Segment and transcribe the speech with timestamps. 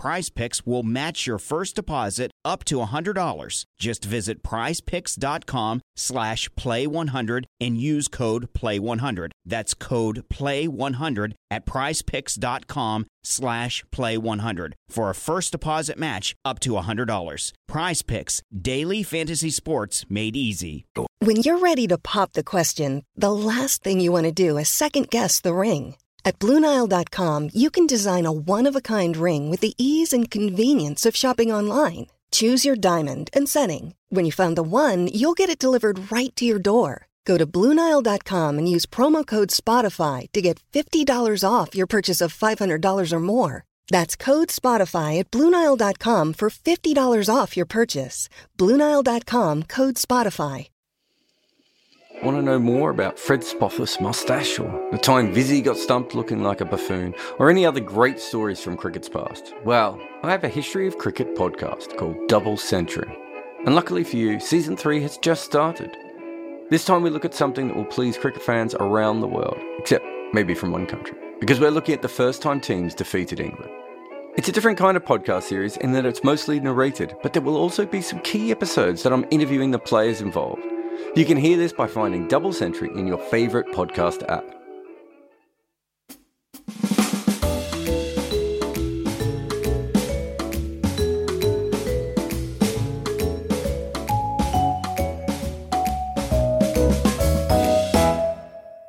[0.00, 3.64] PrizePicks will match your first deposit up to $100.
[3.78, 9.32] Just visit prizepicks.com slash play100 and use code play100.
[9.44, 17.52] That's code play100 at prizepicks.com slash play100 for a first deposit match up to $100.
[17.70, 20.86] PrizePicks, daily fantasy sports made easy.
[21.18, 24.70] When you're ready to pop the question, the last thing you want to do is
[24.70, 25.96] second guess the ring.
[26.30, 30.30] At Bluenile.com, you can design a one of a kind ring with the ease and
[30.30, 32.06] convenience of shopping online.
[32.30, 33.94] Choose your diamond and setting.
[34.10, 36.92] When you find the one, you'll get it delivered right to your door.
[37.24, 42.32] Go to Bluenile.com and use promo code SPOTIFY to get $50 off your purchase of
[42.32, 43.64] $500 or more.
[43.88, 48.28] That's code SPOTIFY at Bluenile.com for $50 off your purchase.
[48.56, 50.70] Bluenile.com code SPOTIFY.
[52.22, 56.42] Want to know more about Fred Spofforth's mustache, or the time Vizzy got stumped looking
[56.42, 59.54] like a buffoon, or any other great stories from cricket's past?
[59.64, 63.10] Well, I have a history of cricket podcast called Double Century.
[63.64, 65.96] And luckily for you, season 3 has just started.
[66.68, 70.04] This time we look at something that will please cricket fans around the world, except
[70.34, 73.72] maybe from one country, because we're looking at the first time teams defeated England.
[74.36, 77.56] It's a different kind of podcast series in that it's mostly narrated, but there will
[77.56, 80.60] also be some key episodes that I'm interviewing the players involved.
[81.16, 84.44] You can hear this by finding Double Century in your favorite podcast app.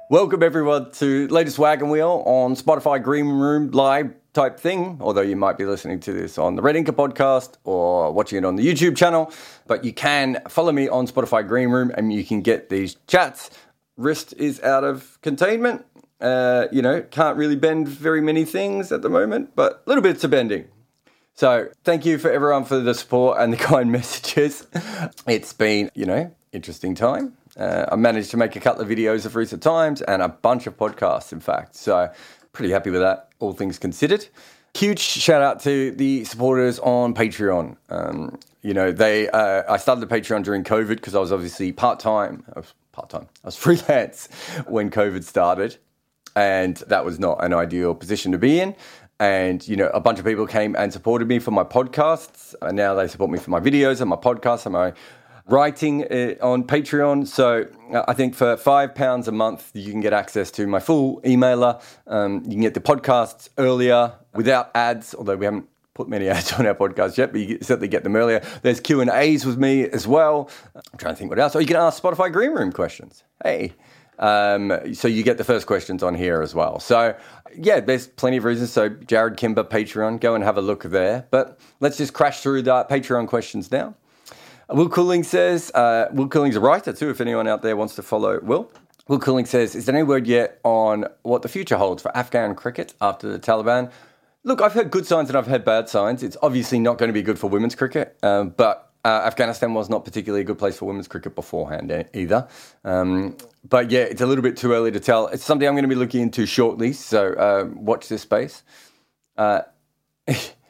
[0.09, 5.57] Welcome everyone to latest Wagon Wheel on Spotify Greenroom Live type thing, although you might
[5.57, 8.95] be listening to this on the Red Inker podcast or watching it on the YouTube
[8.95, 9.31] channel.
[9.67, 13.49] But you can follow me on Spotify Greenroom and you can get these chats.
[13.97, 15.85] Wrist is out of containment.
[16.19, 20.23] Uh, you know, can't really bend very many things at the moment, but little bits
[20.23, 20.67] of bending.
[21.33, 24.67] So thank you for everyone for the support and the kind messages.
[25.27, 27.37] It's been, you know, interesting time.
[27.57, 30.67] Uh, I managed to make a couple of videos of recent times and a bunch
[30.67, 31.75] of podcasts, in fact.
[31.75, 32.11] So,
[32.53, 34.27] pretty happy with that, all things considered.
[34.73, 37.75] Huge shout out to the supporters on Patreon.
[37.89, 41.71] Um, you know, they uh, I started the Patreon during COVID because I was obviously
[41.71, 42.43] part time.
[42.55, 43.27] I was part time.
[43.43, 44.29] I was freelance
[44.67, 45.77] when COVID started,
[46.35, 48.75] and that was not an ideal position to be in.
[49.19, 52.77] And you know, a bunch of people came and supported me for my podcasts, and
[52.77, 54.93] now they support me for my videos and my podcasts and my
[55.47, 57.27] writing uh, on Patreon.
[57.27, 60.79] So uh, I think for five pounds a month, you can get access to my
[60.79, 61.81] full emailer.
[62.07, 66.53] Um, you can get the podcasts earlier without ads, although we haven't put many ads
[66.53, 68.43] on our podcast yet, but you certainly get them earlier.
[68.61, 70.49] There's Q and A's with me as well.
[70.75, 71.55] I'm trying to think what else.
[71.55, 73.23] Or you can ask Spotify Greenroom questions.
[73.43, 73.73] Hey.
[74.19, 76.79] Um, so you get the first questions on here as well.
[76.79, 77.15] So
[77.55, 78.71] yeah, there's plenty of reasons.
[78.71, 81.27] So Jarrod Kimber Patreon, go and have a look there.
[81.31, 83.95] But let's just crash through the Patreon questions now.
[84.73, 88.03] Will Cooling says, uh, Will Cooling's a writer too, if anyone out there wants to
[88.03, 88.71] follow Will.
[89.07, 92.55] Will Cooling says, Is there any word yet on what the future holds for Afghan
[92.55, 93.91] cricket after the Taliban?
[94.43, 96.23] Look, I've heard good signs and I've heard bad signs.
[96.23, 99.89] It's obviously not going to be good for women's cricket, um, but uh, Afghanistan was
[99.89, 102.47] not particularly a good place for women's cricket beforehand either.
[102.83, 105.27] Um, but yeah, it's a little bit too early to tell.
[105.27, 108.63] It's something I'm going to be looking into shortly, so uh, watch this space.
[109.37, 109.61] Uh,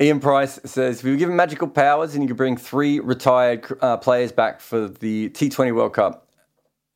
[0.00, 3.66] Ian Price says, if you were given magical powers and you could bring three retired
[3.80, 6.28] uh, players back for the T20 World Cup,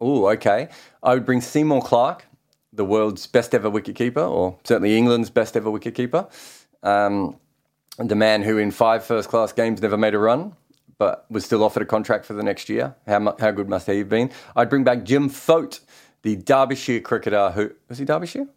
[0.00, 0.69] oh, okay.
[1.03, 2.27] I would bring Seymour Clarke,
[2.72, 6.31] the world's best ever wicketkeeper, or certainly England's best ever wicketkeeper.
[6.83, 7.36] Um,
[7.98, 10.54] the man who in five first class games never made a run,
[10.98, 12.95] but was still offered a contract for the next year.
[13.07, 14.30] How, how good must he have been?
[14.57, 15.80] I'd bring back Jim Foat,
[16.22, 18.48] the Derbyshire cricketer who, was he Derbyshire?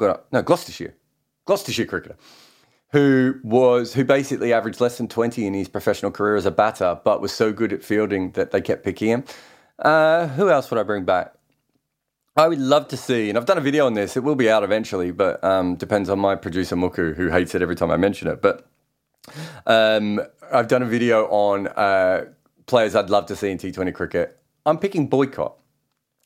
[0.00, 0.94] No, Gloucestershire.
[1.44, 2.16] Gloucestershire cricketer
[2.92, 7.00] who was who basically averaged less than 20 in his professional career as a batter,
[7.04, 9.24] but was so good at fielding that they kept picking him.
[9.78, 11.34] Uh, who else would I bring back?
[12.36, 14.16] I would love to see, and I've done a video on this.
[14.16, 17.60] It will be out eventually, but um, depends on my producer Muku, who hates it
[17.60, 18.40] every time I mention it.
[18.40, 18.66] But
[19.66, 22.26] um, I've done a video on uh,
[22.66, 25.56] players I'd love to see in T20 cricket I'm picking boycott.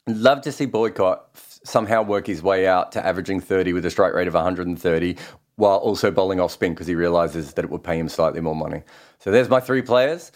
[0.07, 1.29] Love to see boycott
[1.65, 5.17] somehow work his way out to averaging 30 with a strike rate of 130
[5.57, 8.55] while also bowling off spin because he realizes that it would pay him slightly more
[8.55, 8.83] money.
[9.19, 10.31] So there's my three players.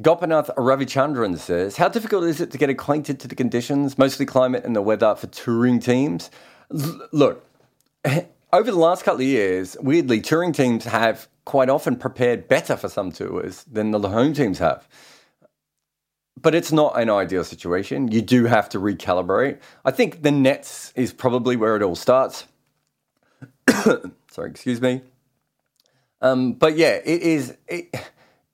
[0.00, 4.64] Gopinath Ravichandran says, How difficult is it to get acquainted to the conditions, mostly climate
[4.64, 6.30] and the weather for touring teams?
[6.72, 7.46] L- look,
[8.04, 12.88] over the last couple of years, weirdly, touring teams have quite often prepared better for
[12.88, 14.88] some tours than the home teams have.
[16.40, 18.10] But it's not an ideal situation.
[18.10, 19.60] You do have to recalibrate.
[19.84, 22.46] I think the nets is probably where it all starts.
[24.32, 25.02] Sorry, excuse me.
[26.22, 27.94] Um, but yeah, it is it,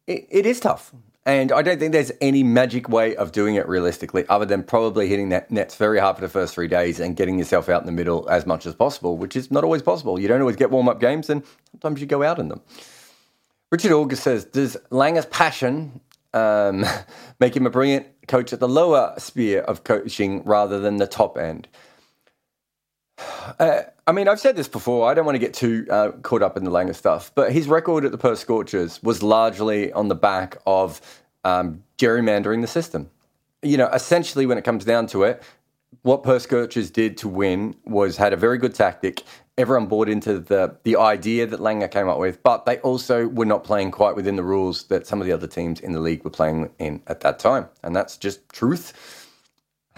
[0.07, 0.93] it, it is tough.
[1.25, 5.09] And I don't think there's any magic way of doing it realistically, other than probably
[5.09, 7.87] hitting that nets very hard for the first three days and getting yourself out in
[7.87, 10.19] the middle as much as possible, which is not always possible.
[10.19, 12.63] You don't always get warm up games, and sometimes you go out in them.
[13.71, 16.01] Richard August says, Does Langer's passion
[16.33, 16.87] um,
[17.41, 21.37] make him a brilliant coach at the lower sphere of coaching rather than the top
[21.37, 21.69] end?
[23.59, 25.11] Uh, I mean, I've said this before.
[25.11, 27.69] I don't want to get too uh, caught up in the Langer stuff, but his
[27.69, 31.01] record at the Perth Scorchers was largely on the back of
[31.45, 33.11] um, gerrymandering the system.
[33.63, 35.43] You know, essentially, when it comes down to it,
[36.03, 39.23] what Perth Scorchers did to win was had a very good tactic.
[39.57, 43.45] Everyone bought into the the idea that Langer came up with, but they also were
[43.45, 46.23] not playing quite within the rules that some of the other teams in the league
[46.23, 49.18] were playing in at that time, and that's just truth.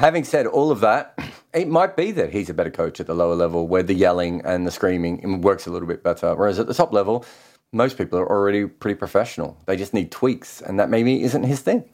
[0.01, 1.15] Having said all of that,
[1.53, 4.41] it might be that he's a better coach at the lower level where the yelling
[4.47, 6.35] and the screaming works a little bit better.
[6.35, 7.27] Whereas at the top level,
[7.71, 9.59] most people are already pretty professional.
[9.67, 11.85] They just need tweaks, and that maybe isn't his thing.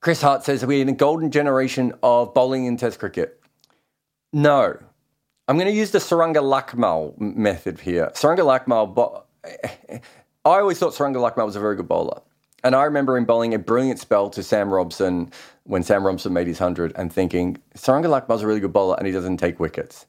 [0.00, 3.42] Chris Hart says, Are we in a golden generation of bowling in Test cricket?
[4.32, 4.78] No.
[5.48, 8.12] I'm going to use the Suranga Lakmal method here.
[8.14, 9.26] Suranga Lakmal, but
[10.44, 12.20] I always thought Suranga Lakmal was a very good bowler.
[12.62, 15.32] And I remember him bowling a brilliant spell to Sam Robson
[15.66, 19.06] when Sam Robson made his 100 and thinking, Suranga Lakmal's a really good bowler and
[19.06, 20.06] he doesn't take wickets.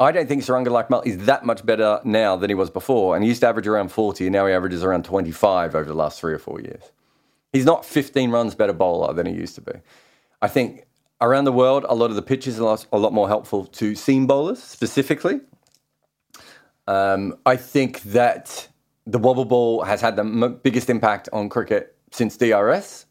[0.00, 3.14] I don't think Suranga Lakmal is that much better now than he was before.
[3.14, 5.94] And he used to average around 40 and now he averages around 25 over the
[5.94, 6.82] last three or four years.
[7.52, 9.72] He's not 15 runs better bowler than he used to be.
[10.42, 10.86] I think
[11.20, 14.26] around the world, a lot of the pitches are a lot more helpful to seam
[14.26, 15.40] bowlers specifically.
[16.86, 18.68] Um, I think that
[19.06, 23.06] the wobble ball has had the m- biggest impact on cricket since DRS.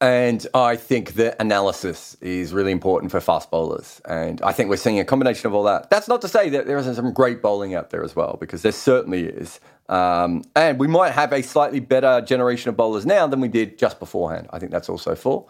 [0.00, 4.02] And I think that analysis is really important for fast bowlers.
[4.04, 5.88] And I think we're seeing a combination of all that.
[5.88, 8.60] That's not to say that there isn't some great bowling out there as well, because
[8.60, 9.58] there certainly is.
[9.88, 13.78] Um, and we might have a slightly better generation of bowlers now than we did
[13.78, 14.48] just beforehand.
[14.50, 15.48] I think that's also full,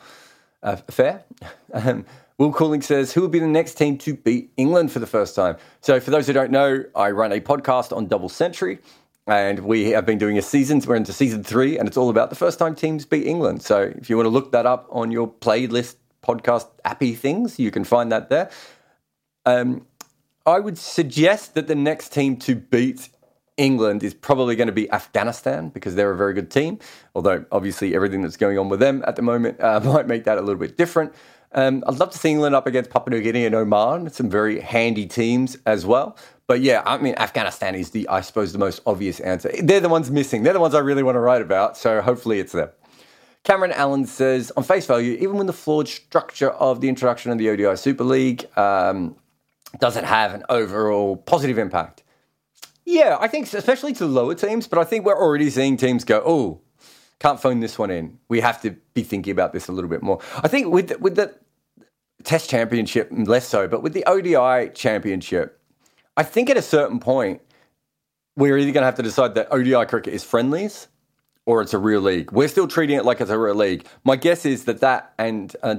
[0.63, 1.25] uh, fair.
[1.73, 2.07] Um,
[2.39, 5.35] Will Cooling says, Who will be the next team to beat England for the first
[5.35, 5.57] time?
[5.81, 8.79] So, for those who don't know, I run a podcast on Double Century
[9.27, 10.81] and we have been doing a season.
[10.87, 13.63] We're into season three, and it's all about the first time teams beat England.
[13.63, 17.71] So if you want to look that up on your playlist podcast appy things, you
[17.71, 18.51] can find that there.
[19.45, 19.87] Um,
[20.45, 23.09] I would suggest that the next team to beat
[23.57, 26.79] England is probably going to be Afghanistan because they're a very good team.
[27.15, 30.39] Although obviously everything that's going on with them at the moment uh, might make that
[30.39, 31.15] a little bit different.
[31.53, 34.11] Um, I'd love to see England up against Papua New Guinea and Oman.
[34.11, 36.17] Some very handy teams as well.
[36.47, 39.51] But yeah, I mean, Afghanistan is the, I suppose, the most obvious answer.
[39.63, 40.43] They're the ones missing.
[40.45, 41.77] They're the ones I really want to write about.
[41.77, 42.71] So hopefully it's them.
[43.43, 47.39] Cameron Allen says, on face value, even when the flawed structure of the introduction of
[47.39, 49.17] the ODI Super League um,
[49.79, 52.03] does it have an overall positive impact?
[52.85, 56.23] Yeah, I think especially to lower teams, but I think we're already seeing teams go,
[56.25, 56.61] oh,
[57.19, 58.19] can't phone this one in.
[58.29, 60.21] We have to be thinking about this a little bit more.
[60.37, 61.35] I think with with the
[62.23, 65.61] Test Championship, less so, but with the ODI Championship,
[66.17, 67.43] I think at a certain point,
[68.37, 70.89] we're either going to have to decide that ODI cricket is friendlies
[71.47, 72.33] or it's a real league.
[72.33, 73.87] We're still treating it like it's a real league.
[74.05, 75.77] My guess is that that and uh,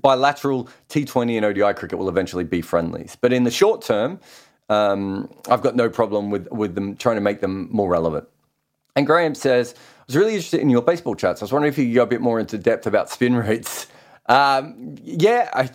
[0.00, 3.16] bilateral T20 and ODI cricket will eventually be friendlies.
[3.20, 4.20] But in the short term,
[4.68, 8.28] um, I've got no problem with, with them trying to make them more relevant.
[8.94, 11.42] And Graham says, I was really interested in your baseball chats.
[11.42, 13.86] I was wondering if you could go a bit more into depth about spin rates.
[14.26, 15.68] Um, yeah, I,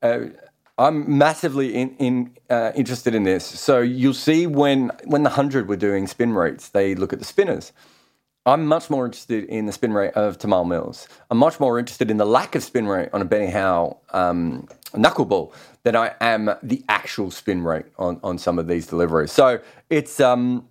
[0.00, 0.26] uh,
[0.76, 3.44] I'm massively in, in, uh, interested in this.
[3.44, 7.24] So you'll see when when the hundred were doing spin rates, they look at the
[7.24, 7.72] spinners.
[8.46, 11.08] I'm much more interested in the spin rate of Tymal Mills.
[11.30, 14.68] I'm much more interested in the lack of spin rate on a Benny Howell um,
[14.92, 19.32] knuckleball than I am the actual spin rate on, on some of these deliveries.
[19.32, 20.68] So it's um,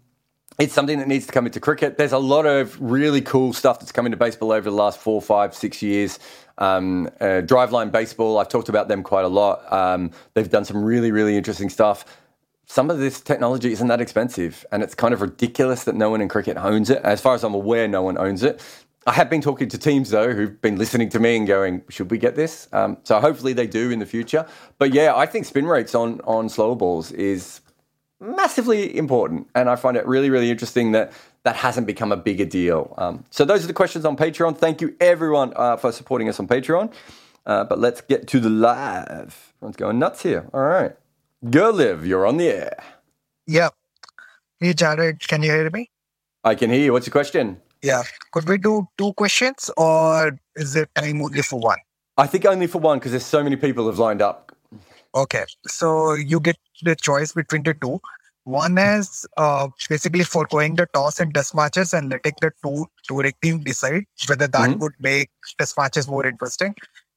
[0.60, 1.98] it's something that needs to come into cricket.
[1.98, 5.19] There's a lot of really cool stuff that's come into baseball over the last four,
[5.19, 6.19] five, six years.
[6.57, 9.72] Um, uh, Driveline Baseball, I've talked about them quite a lot.
[9.72, 12.05] Um, they've done some really, really interesting stuff.
[12.65, 16.22] Some of this technology isn't that expensive, and it's kind of ridiculous that no one
[16.22, 17.01] in cricket owns it.
[17.03, 18.62] As far as I'm aware, no one owns it.
[19.05, 22.10] I have been talking to teams though who've been listening to me and going, "Should
[22.10, 24.45] we get this?" Um, so hopefully they do in the future.
[24.77, 27.60] But yeah, I think spin rates on on slower balls is
[28.22, 31.12] massively important, and I find it really really interesting that
[31.43, 32.93] that hasn't become a bigger deal.
[32.97, 34.57] Um, so those are the questions on Patreon.
[34.57, 36.93] Thank you everyone uh, for supporting us on Patreon.
[37.45, 39.53] Uh, but let's get to the live.
[39.57, 40.50] Everyone's going nuts here.
[40.53, 40.95] All right,
[41.50, 42.05] go live.
[42.05, 42.83] You're on the air.
[43.45, 43.69] Yeah.
[44.59, 45.89] Hey Jarrod, can you hear me?
[46.45, 46.93] I can hear you.
[46.93, 47.59] What's your question?
[47.81, 48.03] Yeah.
[48.31, 51.79] Could we do two questions or is it time only for one?
[52.17, 54.55] I think only for one because there's so many people have lined up.
[55.13, 55.43] Okay.
[55.67, 58.00] So you get the choice between the two.
[58.45, 63.33] One is uh, basically foregoing the toss and test matches and letting the two touring
[63.41, 64.79] team decide whether that Mhm.
[64.79, 66.75] would make test matches more interesting.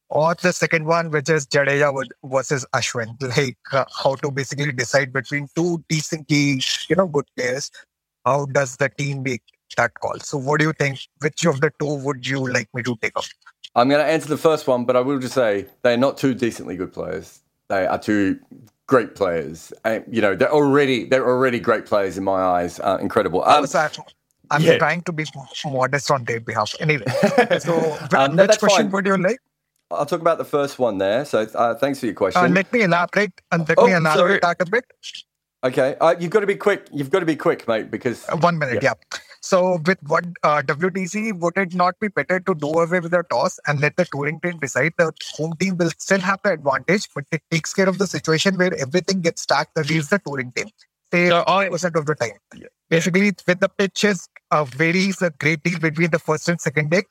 [0.09, 1.93] Or the second one, which is Jadeja
[2.25, 7.73] versus Ashwin, like uh, how to basically decide between two decently, you know, good players.
[8.25, 9.43] How does the team make
[9.77, 10.19] that call?
[10.21, 11.01] So, what do you think?
[11.21, 13.25] Which of the two would you like me to take up?
[13.75, 16.35] I'm going to answer the first one, but I will just say they're not two
[16.35, 17.41] decently good players.
[17.69, 18.39] They are two
[18.87, 19.73] great players.
[19.85, 22.81] And, you know, they're already they're already great players in my eyes.
[22.81, 23.43] Uh, incredible.
[23.45, 23.67] Um,
[24.49, 24.79] I'm, yeah.
[24.79, 25.25] trying to be
[25.65, 26.73] modest on their behalf.
[26.79, 27.05] Anyway,
[27.59, 28.91] so Um, no, which question fine.
[28.93, 29.39] would you like?
[29.91, 31.25] I'll talk about the first one there.
[31.25, 32.43] So uh, thanks for your question.
[32.45, 34.85] Uh, let me elaborate and let Oh, me elaborate a bit.
[35.65, 36.87] okay, uh, you've got to be quick.
[36.93, 38.93] You've got to be quick, mate, because Uh, One minute, yeah.
[39.47, 43.23] So with what uh, WTC, would it not be better to do away with the
[43.31, 44.95] toss and let the touring team decide?
[44.99, 48.57] The home team will still have the advantage, but it takes care of the situation
[48.57, 50.67] where everything gets stacked against the touring team.
[51.13, 52.39] Say So, I- percent of the time.
[52.91, 57.07] Basically, with the pitches, uh, varies a great deal between the first and second deck.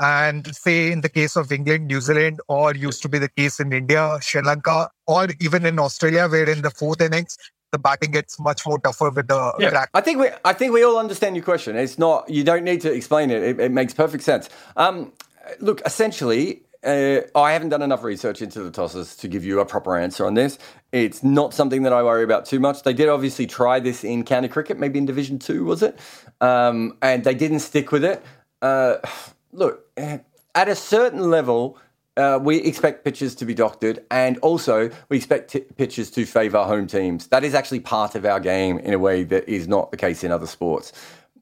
[0.00, 3.58] And say in the case of England, New Zealand, or used to be the case
[3.60, 7.36] in India, Sri Lanka, or even in Australia, where in the fourth innings,
[7.72, 9.90] the batting gets much more tougher with the Yeah, crack.
[9.94, 11.76] I think we I think we all understand your question.
[11.76, 13.42] It's not you don't need to explain it.
[13.42, 14.48] It, it makes perfect sense.
[14.76, 15.12] Um,
[15.60, 19.66] look, essentially, uh, I haven't done enough research into the tosses to give you a
[19.66, 20.58] proper answer on this.
[20.92, 22.82] It's not something that I worry about too much.
[22.82, 25.98] They did obviously try this in county cricket, maybe in Division Two, was it?
[26.40, 28.22] Um, and they didn't stick with it.
[28.62, 28.96] Uh,
[29.52, 30.18] look, eh,
[30.54, 31.78] at a certain level,
[32.16, 36.64] uh, we expect pitches to be doctored, and also we expect t- pitches to favour
[36.64, 37.28] home teams.
[37.28, 40.24] That is actually part of our game in a way that is not the case
[40.24, 40.92] in other sports.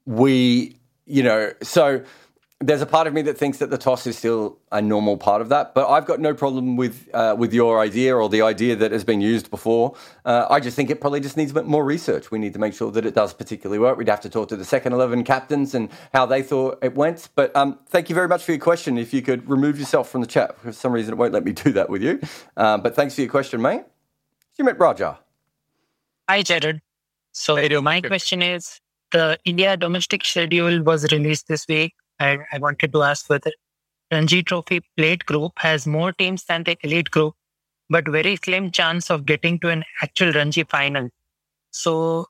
[0.05, 2.03] We, you know, so
[2.61, 5.41] there's a part of me that thinks that the toss is still a normal part
[5.41, 8.75] of that, but I've got no problem with uh, with your idea or the idea
[8.75, 9.95] that has been used before.
[10.25, 12.31] Uh, I just think it probably just needs a bit more research.
[12.31, 13.97] We need to make sure that it does particularly work.
[13.97, 17.29] We'd have to talk to the second eleven captains and how they thought it went.
[17.33, 18.97] But um, thank you very much for your question.
[18.97, 21.53] If you could remove yourself from the chat, for some reason it won't let me
[21.53, 22.19] do that with you.
[22.57, 23.83] Um, but thanks for your question, mate.
[24.57, 25.17] You met Raja.
[26.27, 26.81] Hi, Jarrod.
[27.31, 31.93] So my question is, the India domestic schedule was released this week.
[32.19, 33.51] And I wanted to ask whether
[34.11, 37.35] Ranji Trophy plate group has more teams than the elite group,
[37.89, 41.09] but very slim chance of getting to an actual Ranji final.
[41.71, 42.27] So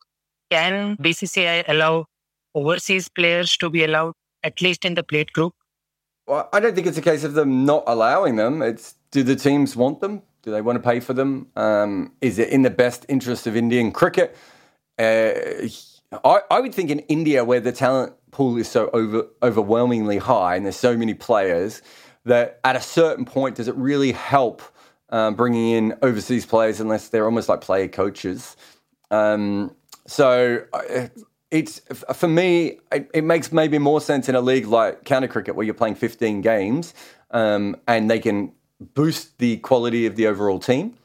[0.52, 2.06] can BCCI allow
[2.56, 5.54] overseas players to be allowed at least in the plate group?
[6.28, 8.62] Well, I don't think it's a case of them not allowing them.
[8.62, 10.22] It's do the teams want them?
[10.44, 11.48] Do they want to pay for them?
[11.56, 14.36] Um, is it in the best interest of Indian cricket?
[14.98, 15.32] Uh,
[16.24, 20.56] I, I would think in India, where the talent pool is so over, overwhelmingly high
[20.56, 21.82] and there's so many players,
[22.26, 24.62] that at a certain point, does it really help
[25.10, 28.56] um, bringing in overseas players unless they're almost like player coaches?
[29.12, 31.08] Um, so uh,
[31.52, 31.80] it's
[32.14, 35.66] for me, it, it makes maybe more sense in a league like county cricket where
[35.66, 36.94] you're playing 15 games
[37.32, 38.52] um, and they can
[38.94, 40.96] boost the quality of the overall team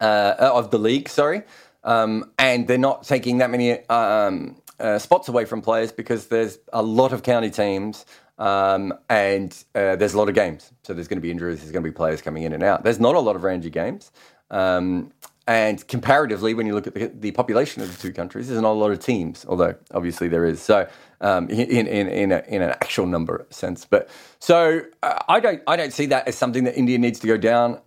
[0.00, 1.08] uh, of the league.
[1.08, 1.42] Sorry,
[1.84, 6.58] um, and they're not taking that many um, uh, spots away from players because there's
[6.72, 8.04] a lot of county teams.
[8.38, 11.60] Um, and uh, there's a lot of games, so there's going to be injuries.
[11.60, 12.84] There's going to be players coming in and out.
[12.84, 14.12] There's not a lot of Ranji games,
[14.50, 15.10] um,
[15.48, 18.72] and comparatively, when you look at the, the population of the two countries, there's not
[18.72, 20.60] a lot of teams, although obviously there is.
[20.60, 20.88] So,
[21.20, 25.62] um, in in in, a, in an actual number sense, but so uh, I don't
[25.66, 27.80] I don't see that as something that India needs to go down.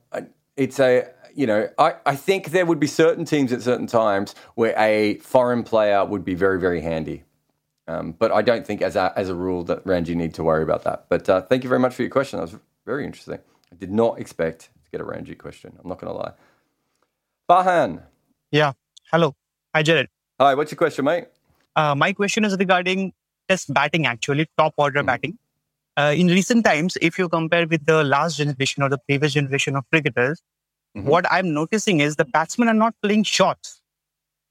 [0.56, 4.36] It's a you know I, I think there would be certain teams at certain times
[4.56, 7.24] where a foreign player would be very very handy.
[7.88, 10.62] Um, but I don't think, as a as a rule, that Ranji need to worry
[10.70, 11.06] about that.
[11.10, 12.38] But uh, thank you very much for your question.
[12.38, 12.56] That was
[12.86, 13.40] very interesting.
[13.74, 15.70] I did not expect to get a Ranji question.
[15.82, 16.34] I'm not going to lie.
[17.50, 18.04] Bahan,
[18.52, 18.74] Yeah.
[19.12, 19.36] Hello.
[19.74, 20.08] Hi, Jarrod.
[20.40, 20.54] hi.
[20.54, 21.26] What's your question, mate?
[21.76, 23.14] Uh, my question is regarding
[23.48, 25.06] test batting, actually, top order Mhm.
[25.12, 25.34] batting.
[25.98, 29.76] Uh, in recent times, if you compare with the last generation or the previous generation
[29.76, 30.44] of cricketers,
[30.98, 31.04] Mhm.
[31.04, 33.82] what I'm noticing is the batsmen are not playing shots.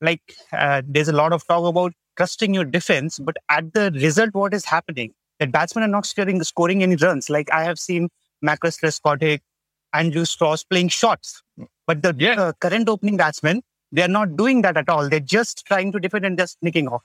[0.01, 4.35] Like, uh, there's a lot of talk about trusting your defense, but at the result,
[4.35, 5.15] what is happening?
[5.39, 7.31] that batsmen are not scoring, scoring any runs.
[7.31, 8.09] Like I have seen
[8.43, 9.41] Marcus Trescothick,
[9.93, 11.43] Andrew Strauss playing shots.
[11.87, 12.41] But the yeah.
[12.41, 15.09] uh, current opening batsmen, they're not doing that at all.
[15.09, 17.05] They're just trying to defend and just sneaking off.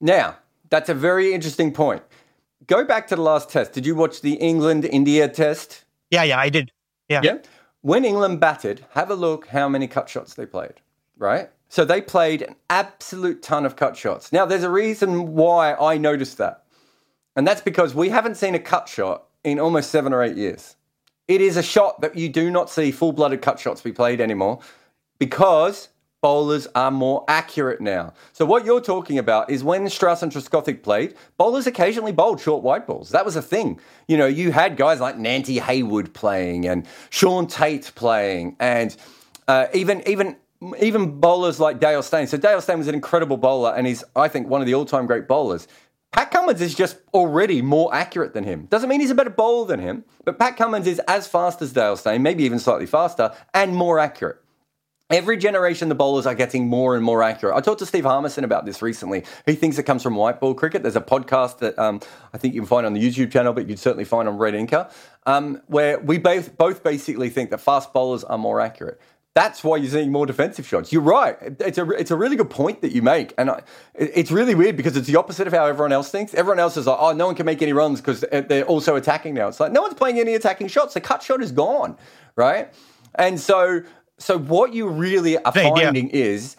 [0.00, 0.36] Now,
[0.70, 2.02] that's a very interesting point.
[2.66, 3.72] Go back to the last test.
[3.72, 5.84] Did you watch the England India test?
[6.10, 6.72] Yeah, yeah, I did.
[7.08, 7.20] Yeah.
[7.22, 7.38] Yeah.
[7.82, 10.74] When England batted, have a look how many cut shots they played,
[11.16, 11.50] right?
[11.68, 14.32] So they played an absolute ton of cut shots.
[14.32, 16.64] Now, there's a reason why I noticed that.
[17.36, 20.76] And that's because we haven't seen a cut shot in almost seven or eight years.
[21.28, 24.20] It is a shot that you do not see full blooded cut shots be played
[24.20, 24.58] anymore
[25.18, 25.88] because
[26.22, 28.12] bowlers are more accurate now.
[28.32, 32.62] So what you're talking about is when Strauss and Trescothick played, bowlers occasionally bowled short
[32.62, 33.10] white balls.
[33.10, 33.80] That was a thing.
[34.06, 38.94] You know, you had guys like Nantie Hayward playing and Shaun Tait playing and
[39.48, 40.36] uh, even even
[40.78, 42.26] even bowlers like Dale Steyn.
[42.26, 45.06] So Dale Steyn was an incredible bowler and he's I think one of the all-time
[45.06, 45.66] great bowlers.
[46.12, 48.66] Pat Cummins is just already more accurate than him.
[48.66, 51.72] Doesn't mean he's a better bowler than him, but Pat Cummins is as fast as
[51.72, 54.42] Dale Steyn, maybe even slightly faster, and more accurate.
[55.10, 57.56] Every generation, the bowlers are getting more and more accurate.
[57.56, 59.24] I talked to Steve Harmison about this recently.
[59.44, 60.82] He thinks it comes from white ball cricket.
[60.82, 62.00] There's a podcast that um,
[62.32, 64.54] I think you can find on the YouTube channel, but you'd certainly find on Red
[64.54, 64.90] Inker,
[65.26, 69.00] um, where we both both basically think that fast bowlers are more accurate
[69.34, 70.92] that's why you're seeing more defensive shots.
[70.92, 71.36] You're right.
[71.60, 73.62] It's a it's a really good point that you make, and I,
[73.94, 76.34] it's really weird because it's the opposite of how everyone else thinks.
[76.34, 79.34] Everyone else is like, oh, no one can make any runs because they're also attacking
[79.34, 79.46] now.
[79.46, 80.94] It's like no one's playing any attacking shots.
[80.94, 81.96] The cut shot is gone,
[82.34, 82.74] right?
[83.14, 83.82] And so
[84.20, 86.24] so what you really are finding yeah.
[86.24, 86.56] is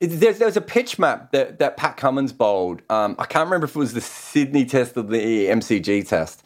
[0.00, 2.82] there's, there's a pitch map that, that Pat Cummins bowled.
[2.90, 6.44] Um, I can't remember if it was the Sydney test or the MCG test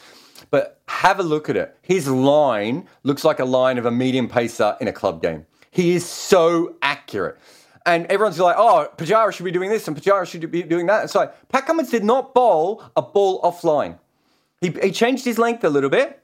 [0.55, 1.77] but have a look at it.
[1.83, 5.47] His line looks like a line of a medium pacer in a club game.
[5.71, 7.39] He is so accurate.
[7.87, 11.05] And everyone's like, oh, Pujara should be doing this and Pujara should be doing that.
[11.05, 13.99] It's like, Pat Cummins did not bowl a ball offline.
[14.61, 16.23] He, he changed his length a little bit.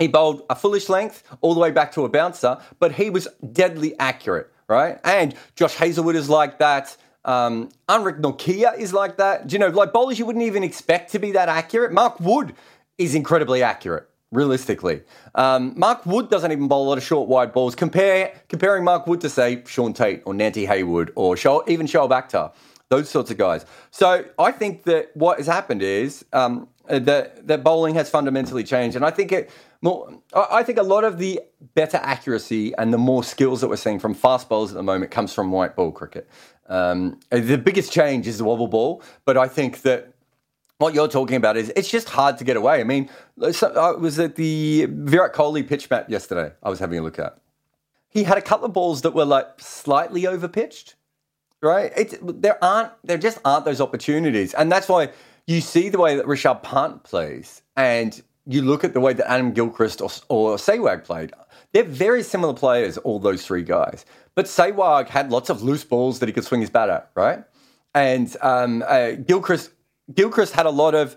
[0.00, 3.28] He bowled a foolish length all the way back to a bouncer, but he was
[3.52, 4.98] deadly accurate, right?
[5.04, 6.96] And Josh Hazlewood is like that.
[7.26, 9.46] Um, Anrich Nortje is like that.
[9.46, 11.92] Do you know, like bowlers you wouldn't even expect to be that accurate.
[11.92, 12.54] Mark Wood
[12.96, 15.02] is incredibly accurate, realistically.
[15.34, 17.74] Um, Mark Wood doesn't even bowl a lot of short wide balls.
[17.74, 22.08] Compare comparing Mark Wood to say Shaun Tait or Nantie Hayward or Shoaib, even Shoaib
[22.08, 22.54] Akhtar,
[22.88, 23.66] those sorts of guys.
[23.90, 28.96] So I think that what has happened is um, that that bowling has fundamentally changed,
[28.96, 29.50] and I think it.
[29.82, 31.40] More, I think a lot of the
[31.74, 35.10] better accuracy and the more skills that we're seeing from fast bowlers at the moment
[35.10, 36.28] comes from white ball cricket.
[36.68, 40.12] Um, the biggest change is the wobble ball, but I think that
[40.76, 42.80] what you're talking about is it's just hard to get away.
[42.80, 43.08] I mean,
[43.42, 46.52] I was at the Virat Kohli pitch map yesterday.
[46.62, 47.38] I was having a look at.
[48.08, 50.94] He had a couple of balls that were like slightly overpitched,
[51.62, 51.92] right?
[51.96, 55.10] It's, there aren't there just aren't those opportunities, and that's why
[55.46, 59.30] you see the way that Rishabh Pant plays, and you look at the way that
[59.30, 61.32] Adam Gilchrist or, or Sehwag played.
[61.72, 64.04] They're very similar players, all those three guys.
[64.34, 67.44] But Sehwag had lots of loose balls that he could swing his bat at, right?
[67.94, 69.70] And um, uh, Gilchrist
[70.12, 71.16] Gilchrist had a lot of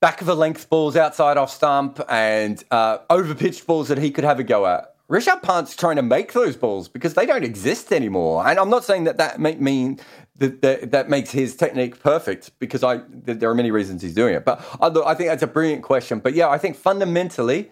[0.00, 4.10] back of a length balls outside off stump and uh, over pitched balls that he
[4.10, 4.94] could have a go at.
[5.10, 8.46] Rishabh Pant's trying to make those balls because they don't exist anymore.
[8.46, 9.98] And I'm not saying that that mean
[10.38, 14.44] that, that, makes his technique perfect because I there are many reasons he's doing it.
[14.44, 16.20] But I, I think that's a brilliant question.
[16.20, 17.70] But yeah, I think fundamentally,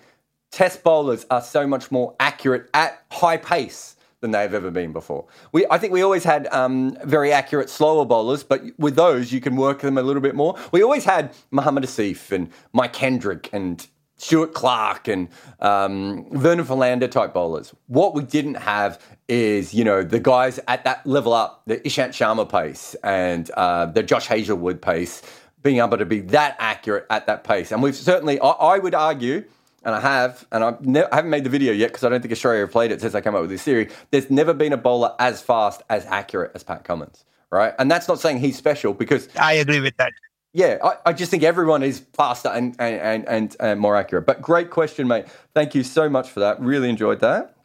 [0.51, 5.27] test bowlers are so much more accurate at high pace than they've ever been before.
[5.53, 9.41] We, I think we always had um, very accurate slower bowlers, but with those you
[9.41, 10.57] can work them a little bit more.
[10.73, 15.29] We always had Mohammad Asif and Mike Hendrick and Stuart Clark and
[15.61, 17.75] um, Vernon Philander type bowlers.
[17.87, 22.11] What we didn't have is, you know, the guys at that level up, the Ishant
[22.11, 25.23] Sharma pace and uh, the Josh Hazlewood pace,
[25.63, 27.73] being able to be that accurate at that pace.
[27.73, 29.45] And we've certainly, I, I would argue,
[29.85, 32.33] and I have, and ne- I haven't made the video yet because I don't think
[32.33, 33.89] Australia played it since I came up with this theory.
[34.11, 37.75] There's never been a bowler as fast, as accurate as Pat Cummins, right?
[37.79, 40.13] And that's not saying he's special because I agree with that.
[40.57, 44.27] Yeah, I, I just think everyone is faster and and, and, and uh, more accurate.
[44.27, 45.27] But great question, mate.
[45.55, 46.61] Thank you so much for that.
[46.61, 47.57] Really enjoyed that.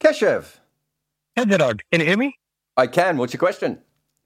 [0.00, 0.56] Keshav.
[1.36, 1.84] Hey, Gerard.
[1.90, 2.36] Can you hear me?
[2.76, 3.16] I can.
[3.16, 3.78] What's your question?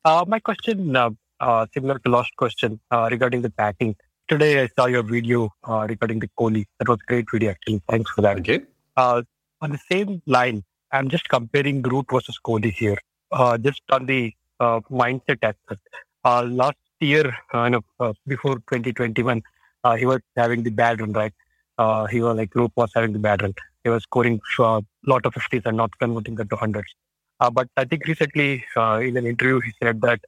[0.05, 1.11] Uh, my question, uh,
[1.41, 3.97] uh, similar to last question uh, regarding the batting
[4.31, 6.65] today I saw your video uh, regarding the Kohli.
[6.79, 7.83] That was a great video, actually.
[7.91, 8.35] Thanks for that.
[8.35, 8.67] Thank you.
[8.97, 9.23] Uh,
[9.61, 12.99] on the same line, I'm just comparing Root versus Kohli here.
[13.33, 15.83] Uh, just on the uh, mindset aspect.
[16.25, 19.43] Uh, last year, uh, you know, before 2021,
[19.85, 21.33] uh, he was having the bad run, right?
[21.79, 23.55] Uh, he was like Root was having the bad run.
[23.85, 26.95] He was scoring a lot of 50s and not converting that to hundreds.
[27.39, 30.21] but I think recently in an interview, he said that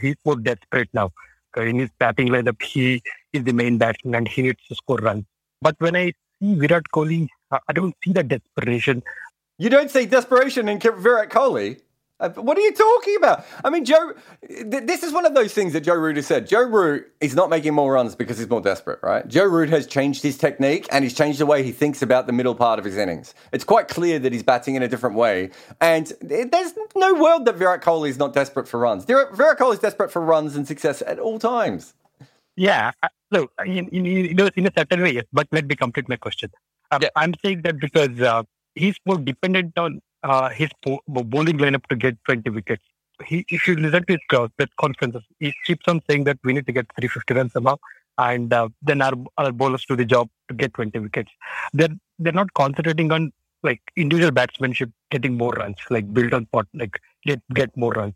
[0.00, 1.12] he's more desperate now
[1.56, 5.24] in his batting lineup, he is the main batsman and he needs to score runs.
[5.60, 9.02] But when I see Virat Kohli, I don't see that desperation.
[9.58, 11.80] You don't see desperation in Virat Kohli?
[12.20, 13.44] Uh, what are you talking about?
[13.64, 14.12] I mean, Joe,
[14.48, 16.48] th- this is one of those things that Joe Root has said.
[16.48, 19.26] Joe Root is not making more runs because he's more desperate, right?
[19.28, 22.32] Joe Root has changed his technique and he's changed the way he thinks about the
[22.32, 23.34] middle part of his innings.
[23.52, 25.50] It's quite clear that he's batting in a different way.
[25.80, 29.04] And there's no world that Virat Kohli is not desperate for runs.
[29.04, 31.94] Virat Kohli is desperate for runs and success at all times.
[32.56, 32.90] Yeah,
[33.30, 35.24] look, in, in, in a certain way, yes.
[35.32, 36.50] But let me complete my question.
[36.90, 37.10] Um, yeah.
[37.14, 38.42] I'm saying that because uh,
[38.74, 40.70] he's more dependent on uh, his
[41.06, 42.82] bowling lineup to get 20 wickets.
[43.24, 46.52] He, if you listen to his crowd, press conferences, he keeps on saying that we
[46.52, 47.76] need to get 350 runs somehow,
[48.16, 51.30] and uh, then our, our bowlers do the job to get 20 wickets.
[51.72, 51.88] They're
[52.20, 57.00] they're not concentrating on like individual batsmanship getting more runs, like build on pot, like
[57.24, 58.14] get get more runs.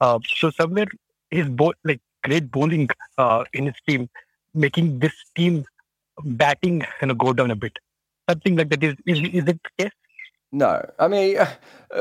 [0.00, 0.86] Uh, so somewhere
[1.30, 4.08] his bo- like great bowling uh, in his team,
[4.54, 5.64] making this team
[6.24, 7.76] batting you know go down a bit.
[8.28, 9.92] Something like that is is, is it the case?
[10.52, 11.38] No, I mean,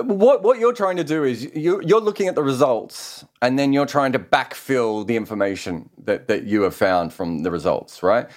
[0.03, 3.73] what what you're trying to do is you you're looking at the results, and then
[3.73, 8.27] you're trying to backfill the information that that you have found from the results, right?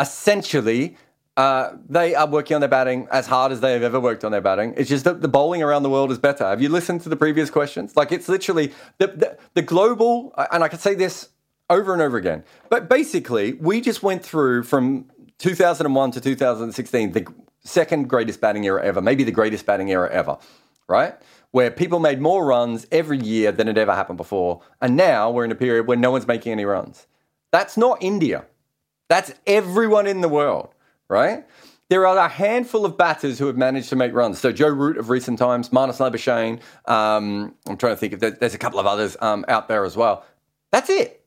[0.00, 0.96] Essentially,
[1.36, 4.32] uh, they are working on their batting as hard as they have ever worked on
[4.32, 4.74] their batting.
[4.76, 6.44] It's just that the bowling around the world is better.
[6.44, 7.96] Have you listened to the previous questions?
[7.96, 11.28] Like it's literally the the, the global, and I can say this
[11.68, 12.42] over and over again.
[12.70, 17.26] But basically, we just went through from 2001 to 2016 the
[17.64, 20.38] second greatest batting era ever, maybe the greatest batting era ever,
[20.88, 21.14] right?
[21.50, 24.62] Where people made more runs every year than had ever happened before.
[24.80, 27.06] And now we're in a period where no one's making any runs.
[27.52, 28.44] That's not India.
[29.08, 30.74] That's everyone in the world,
[31.08, 31.46] right?
[31.88, 34.38] There are a handful of batters who have managed to make runs.
[34.38, 36.60] So Joe Root of recent times, Marnus Labuschagne.
[36.90, 39.96] Um, I'm trying to think if there's a couple of others um, out there as
[39.96, 40.26] well.
[40.70, 41.24] That's it.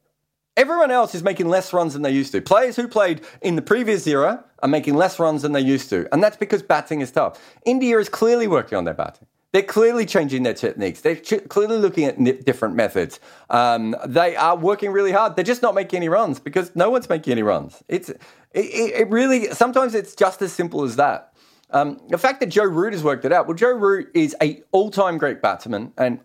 [0.55, 2.41] Everyone else is making less runs than they used to.
[2.41, 6.07] Players who played in the previous era are making less runs than they used to.
[6.11, 7.39] And that's because batting is tough.
[7.65, 9.27] India is clearly working on their batting.
[9.51, 11.01] They're clearly changing their techniques.
[11.01, 13.19] They're ch- clearly looking at different methods.
[13.49, 15.35] Um, they are working really hard.
[15.35, 17.83] They're just not making any runs because no one's making any runs.
[17.89, 18.19] It's it,
[18.53, 21.33] it really sometimes it's just as simple as that.
[21.71, 23.47] Um, the fact that Joe Root has worked it out.
[23.47, 26.19] Well, Joe Root is a all-time great batsman and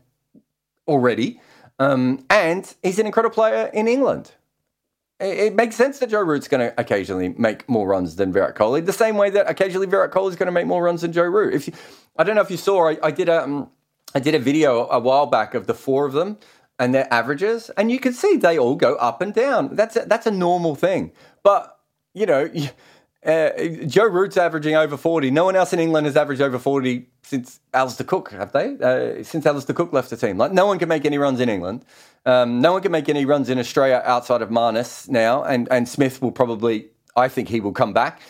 [0.88, 1.40] already.
[1.78, 4.32] Um, and he's an incredible player in England.
[5.18, 8.84] It, makes sense that Joe Root's going to occasionally make more runs than Virat Kohli,
[8.84, 11.24] the same way that occasionally Virat Kohli is going to make more runs than Joe
[11.24, 11.54] Root.
[11.54, 11.72] If you,
[12.18, 13.70] I don't know if you saw, I, I did a, um,
[14.14, 16.38] I did a video a while back of the four of them
[16.78, 19.74] and their averages, and you can see they all go up and down.
[19.74, 21.12] That's a, that's a normal thing.
[21.42, 21.78] But
[22.12, 22.50] you know,
[23.26, 23.50] uh,
[23.86, 25.30] Joe Root's averaging over 40.
[25.30, 28.76] No one else in England has averaged over 40 since Alastair Cook, have they?
[28.76, 30.38] Uh, since Alastair Cook left the team.
[30.38, 31.84] Like, no one can make any runs in England.
[32.26, 35.44] Um, no one can make any runs in Australia outside of Marnus now.
[35.44, 38.20] And, and Smith will probably, I think he will come back.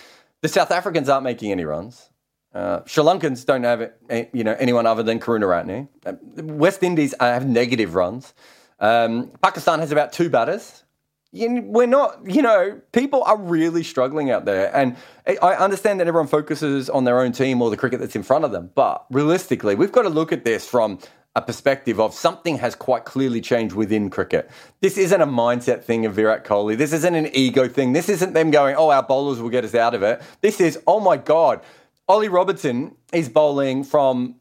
[0.42, 2.11] The South Africans aren't making any runs.
[2.54, 5.88] Uh, Sri Lankans don't have eh, you know anyone other than Karunaratne.
[6.06, 8.32] Uh, West Indies have negative runs.
[8.78, 10.85] Um, Pakistan has about two batters
[11.32, 14.74] we're not, you know, people are really struggling out there.
[14.74, 18.22] And I understand that everyone focuses on their own team or the cricket that's in
[18.22, 18.70] front of them.
[18.74, 20.98] But realistically, we've got to look at this from
[21.37, 24.51] a perspective of something has quite clearly changed within cricket.
[24.81, 26.77] This isn't a mindset thing of Virat Kohli.
[26.77, 27.92] This isn't an ego thing.
[27.92, 30.20] This isn't them going, oh, our bowlers will get us out of it.
[30.40, 31.61] This is, oh my God,
[32.09, 34.37] Ollie Robertson is bowling from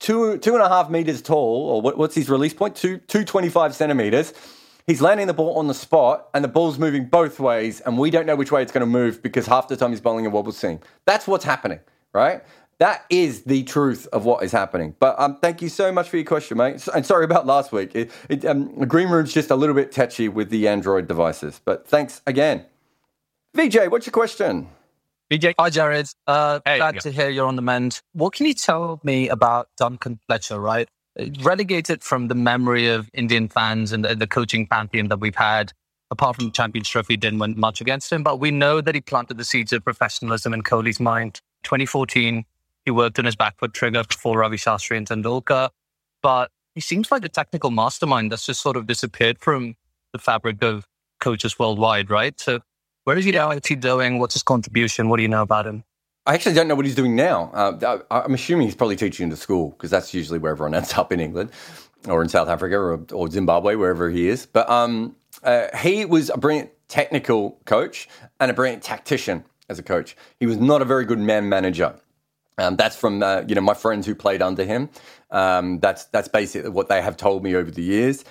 [0.00, 2.74] two two and a half meters tall, or what, what's his release point?
[2.74, 4.34] Two two twenty five centimeters
[4.90, 8.10] He's landing the ball on the spot, and the ball's moving both ways, and we
[8.10, 10.30] don't know which way it's going to move because half the time he's bowling a
[10.30, 10.80] wobble seam.
[11.06, 11.78] That's what's happening,
[12.12, 12.42] right?
[12.80, 14.96] That is the truth of what is happening.
[14.98, 16.88] But um, thank you so much for your question, mate.
[16.94, 17.94] And sorry about last week.
[17.94, 21.60] It, it, um, the green room's just a little bit touchy with the Android devices.
[21.62, 22.64] But thanks again.
[23.54, 24.68] VJ, what's your question?
[25.30, 25.54] VJ.
[25.58, 26.14] Hi, Jarrod.
[26.26, 28.00] Uh, hey, glad to hear you're on the mend.
[28.14, 30.88] What can you tell me about Duncan Fletcher, right?
[31.42, 35.72] relegated from the memory of Indian fans and the, the coaching pantheon that we've had.
[36.10, 39.00] Apart from the Champions Trophy, didn't win much against him, but we know that he
[39.00, 41.40] planted the seeds of professionalism in Kohli's mind.
[41.62, 42.44] 2014,
[42.90, 45.70] he worked on his back foot trigger before Ravi Shastri and Tendulkar,
[46.22, 49.76] but he seems like a technical mastermind that's just sort of disappeared from
[50.12, 50.88] the fabric of
[51.20, 52.38] coaches worldwide, right?
[52.40, 52.60] So
[53.04, 53.52] where is he now?
[53.64, 54.18] He doing?
[54.18, 55.08] What's his contribution?
[55.08, 55.84] What do you know about him?
[56.26, 57.50] I actually don't know what he's doing now.
[57.54, 60.92] Uh, I'm assuming he's probably teaching in the school because that's usually where everyone ends
[60.94, 61.50] up in England
[62.08, 64.46] or in South Africa or, or Zimbabwe, wherever he is.
[64.46, 68.08] But um, uh, he was a brilliant technical coach
[68.40, 70.16] and a brilliant tactician as a coach.
[70.40, 71.94] He was not a very good man manager.
[72.60, 74.88] Um, that's from uh, you know my friends who played under him.
[75.30, 78.24] Um, that's that's basically what they have told me over the years.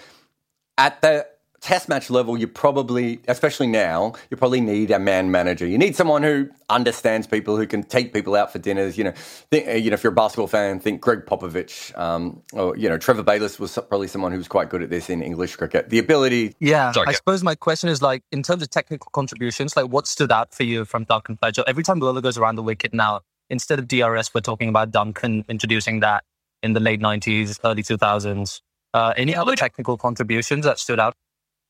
[0.78, 1.28] At the
[1.62, 5.66] test match level, you probably, especially now, you probably need a man manager.
[5.66, 8.98] You need someone who understands people, who can take people out for dinners.
[8.98, 12.42] You know, think, uh, you know, if you're a basketball fan, think Gregg Popovich, um,
[12.54, 15.22] or you know, Trevor Bayliss was probably someone who was quite good at this in
[15.22, 15.90] English cricket.
[15.90, 16.56] The ability.
[16.60, 20.08] Yeah, Sorry, I suppose my question is like, in terms of technical contributions, like what
[20.08, 21.64] stood out for you from Duncan Fletcher?
[21.68, 25.46] Every time Lola goes around the wicket now, instead of DRS, we're talking about Duncan
[25.50, 26.24] introducing that
[26.62, 28.62] in the late 90s, early 2000s.
[28.94, 31.14] Uh, any other technical contributions that stood out?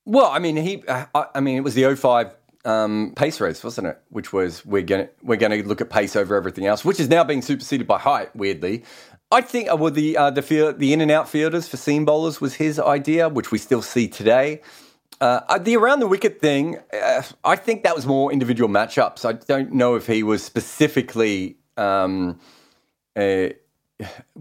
[0.05, 0.83] Well, I mean, he.
[0.87, 2.33] Uh, I mean, it was the 05
[2.65, 4.01] um, pace race, wasn't it?
[4.09, 7.23] Which was we're gonna we're gonna look at pace over everything else, which is now
[7.23, 8.35] being superseded by height.
[8.35, 8.83] Weirdly,
[9.31, 12.05] I think uh, well, the uh, the field, the in and out fielders for seam
[12.05, 14.61] bowlers was his idea, which we still see today.
[15.21, 19.25] Uh, uh the around the wicket thing, uh, I think that was more individual matchups.
[19.25, 21.57] I don't know if he was specifically.
[21.79, 22.39] Um,
[23.15, 23.49] uh,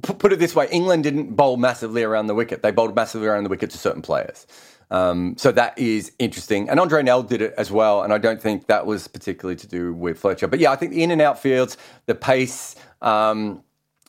[0.02, 3.44] put it this way: England didn't bowl massively around the wicket; they bowled massively around
[3.44, 4.46] the wicket to certain players.
[4.90, 6.68] Um, so that is interesting.
[6.68, 8.02] And Andre Nel did it as well.
[8.02, 10.48] And I don't think that was particularly to do with Fletcher.
[10.48, 13.62] But yeah, I think the in and out fields, the pace, um,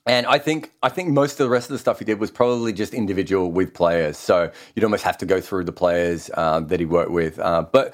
[0.05, 2.31] and I think I think most of the rest of the stuff he did was
[2.31, 4.17] probably just individual with players.
[4.17, 7.37] So you'd almost have to go through the players uh, that he worked with.
[7.37, 7.93] Uh, but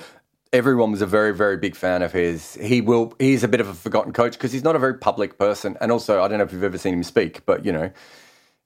[0.56, 2.56] everyone was a very very big fan of his.
[2.56, 5.38] He will he's a bit of a forgotten coach because he's not a very public
[5.38, 5.78] person.
[5.82, 7.91] And also I don't know if you've ever seen him speak, but you know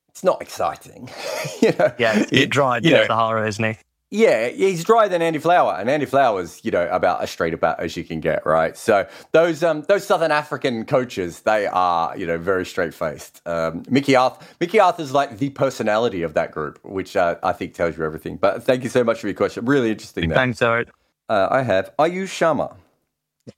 [0.10, 1.10] it's not exciting.
[1.62, 3.78] you know, yeah, it's dry you know, Sahara, isn't he?
[4.12, 7.80] Yeah, he's drier than Andy Flower, and Andy Flower's you know about as straight about
[7.80, 8.76] as you can get, right?
[8.76, 13.42] So those um, those Southern African coaches, they are you know very straight faced.
[13.46, 17.76] Um, Mickey Arthur, Mickey Arthur's like the personality of that group, which uh, I think
[17.76, 18.38] tells you everything.
[18.38, 19.66] But thank you so much for your question.
[19.66, 20.32] Really interesting.
[20.32, 20.90] Thanks, Jarrod.
[21.30, 22.76] Uh, I have Ayush Sharma.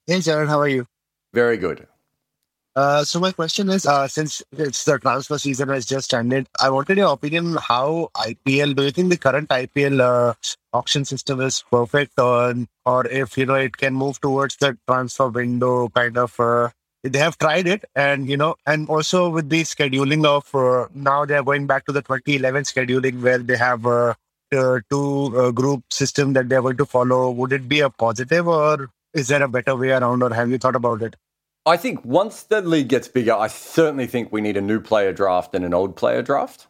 [0.05, 0.85] Hey, Jarrod, how are you?
[1.33, 1.87] Very good.
[2.75, 6.69] Uh, so my question is, uh, since it's the transfer season has just ended, I
[6.69, 7.55] wanted your opinion.
[7.55, 8.75] How IPL?
[8.75, 10.33] Do you think the current IPL uh,
[10.73, 12.55] auction system is perfect, or
[12.85, 16.39] or if you know it can move towards the transfer window kind of?
[16.39, 16.69] Uh,
[17.03, 21.25] they have tried it, and you know, and also with the scheduling of uh, now
[21.25, 24.13] they are going back to the 2011 scheduling where they have uh,
[24.51, 27.31] two group system that they are going to follow.
[27.31, 30.57] Would it be a positive, or is there a better way around, or have you
[30.57, 31.15] thought about it?
[31.65, 35.13] I think once the league gets bigger, I certainly think we need a new player
[35.13, 36.67] draft and an old player draft.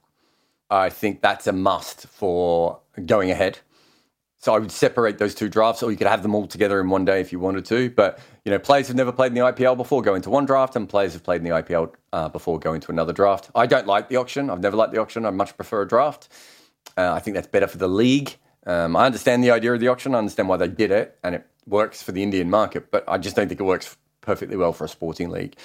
[0.69, 3.59] I think that's a must for going ahead.
[4.37, 6.89] So I would separate those two drafts, or you could have them all together in
[6.89, 7.91] one day if you wanted to.
[7.91, 10.75] But you know, players have never played in the IPL before go into one draft,
[10.75, 13.51] and players have played in the IPL uh, before going to another draft.
[13.53, 14.49] I don't like the auction.
[14.49, 15.25] I've never liked the auction.
[15.25, 16.29] I much prefer a draft.
[16.97, 18.35] Uh, I think that's better for the league.
[18.65, 20.13] Um, I understand the idea of the auction.
[20.13, 22.91] I understand why they did it, and it works for the Indian market.
[22.91, 25.55] But I just don't think it works perfectly well for a sporting league.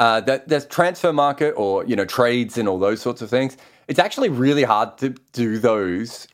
[0.00, 3.56] Uh, that there's transfer market or you know trades and all those sorts of things.
[3.86, 6.26] It's actually really hard to do those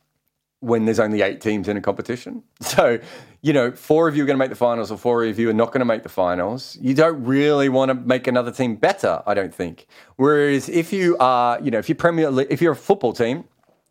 [0.61, 2.43] when there's only eight teams in a competition.
[2.63, 3.01] So,
[3.43, 5.49] you know, four of you are going to make the finals or four of you
[5.49, 6.77] are not going to make the finals.
[6.81, 9.87] You don't really want to make another team better, I don't think.
[10.17, 13.45] Whereas if you are, you know, if you're Premier League, if you're a football team,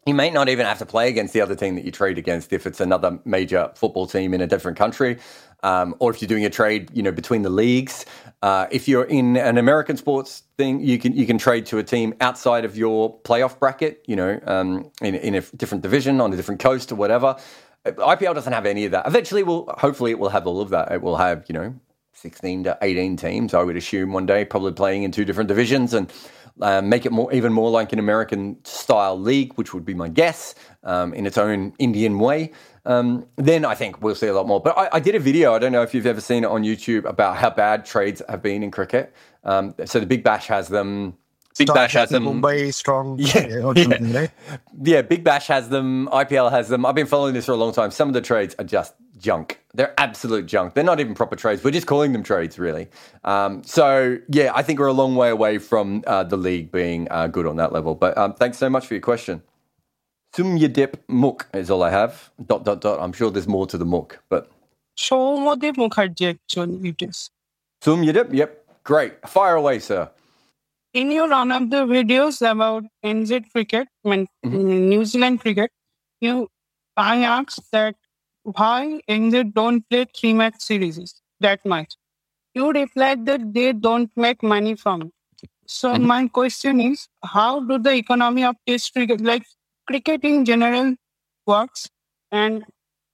[0.06, 2.52] you may not even have to play against the other team that you trade against
[2.54, 5.20] if it's another major football team in a different country
[5.64, 8.06] um, or if you're doing a trade, you know, between the leagues.
[8.42, 11.84] Uh, if you're in an American sports thing, you can you can trade to a
[11.84, 14.04] team outside of your playoff bracket.
[14.08, 17.36] You know, um, in in a different division on a different coast or whatever.
[17.86, 19.08] IPL doesn't have any of that.
[19.08, 20.92] Eventually, will hopefully it will have all of that.
[20.92, 21.76] It will have you know
[22.14, 23.54] 16 to 18 teams.
[23.54, 26.12] I would assume one day, probably playing in two different divisions and.
[26.62, 30.10] Uh, make it more, even more like an American style league, which would be my
[30.10, 32.52] guess, um, in its own Indian way
[32.86, 34.60] um, then I think we'll see a lot more.
[34.60, 36.64] But I, I, did a video, I don't know if you've ever seen it on
[36.64, 39.14] YouTube, about how bad trades have been in cricket.
[39.44, 41.16] Um, so the Big Bash has them.
[41.58, 42.26] Big Bash has them.
[42.26, 43.18] Mumbai strong.
[43.20, 44.28] Yeah, yeah.
[44.82, 46.08] yeah, Big Bash has them.
[46.08, 46.86] IPL has them.
[46.86, 47.92] I've been following this for a long time.
[47.92, 49.60] Some of the trades are just junk.
[49.74, 50.74] They're absolute junk.
[50.74, 51.64] They're not even proper trades.
[51.64, 52.88] We're just calling them trades, really.
[53.24, 57.08] Um, so yeah, I think we're a long way away from uh, the league being
[57.12, 57.96] uh, good on that level.
[57.96, 59.42] But um, thanks so much for your question.
[60.34, 62.32] Sumyadip Muk is all I have.
[62.46, 63.00] Dot dot dot.
[63.02, 64.50] I'm sure there's more to the Muk, but
[64.98, 67.32] Somadip Mukherjee actually it is.
[67.82, 68.66] Sumyadip, yep.
[68.84, 69.28] Great.
[69.28, 70.10] Fire away, sir.
[70.94, 74.90] In your one of the videos about NZ cricket, I mean mm-hmm.
[74.90, 75.72] New Zealand cricket,
[76.20, 76.50] you
[76.98, 77.96] I asked that
[78.44, 81.96] why NZ don't play three match series that much.
[82.56, 85.50] You replied that they don't make money from it.
[85.68, 86.06] So mm-hmm.
[86.06, 89.44] my question is, how do the economy of test cricket, like
[89.88, 90.96] cricket in general
[91.46, 91.90] works
[92.32, 92.64] and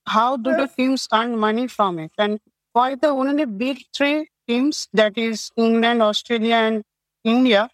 [0.06, 2.38] how do the teams earn money from it and
[2.72, 6.84] why the only big three teams that is england australia and
[7.34, 7.68] india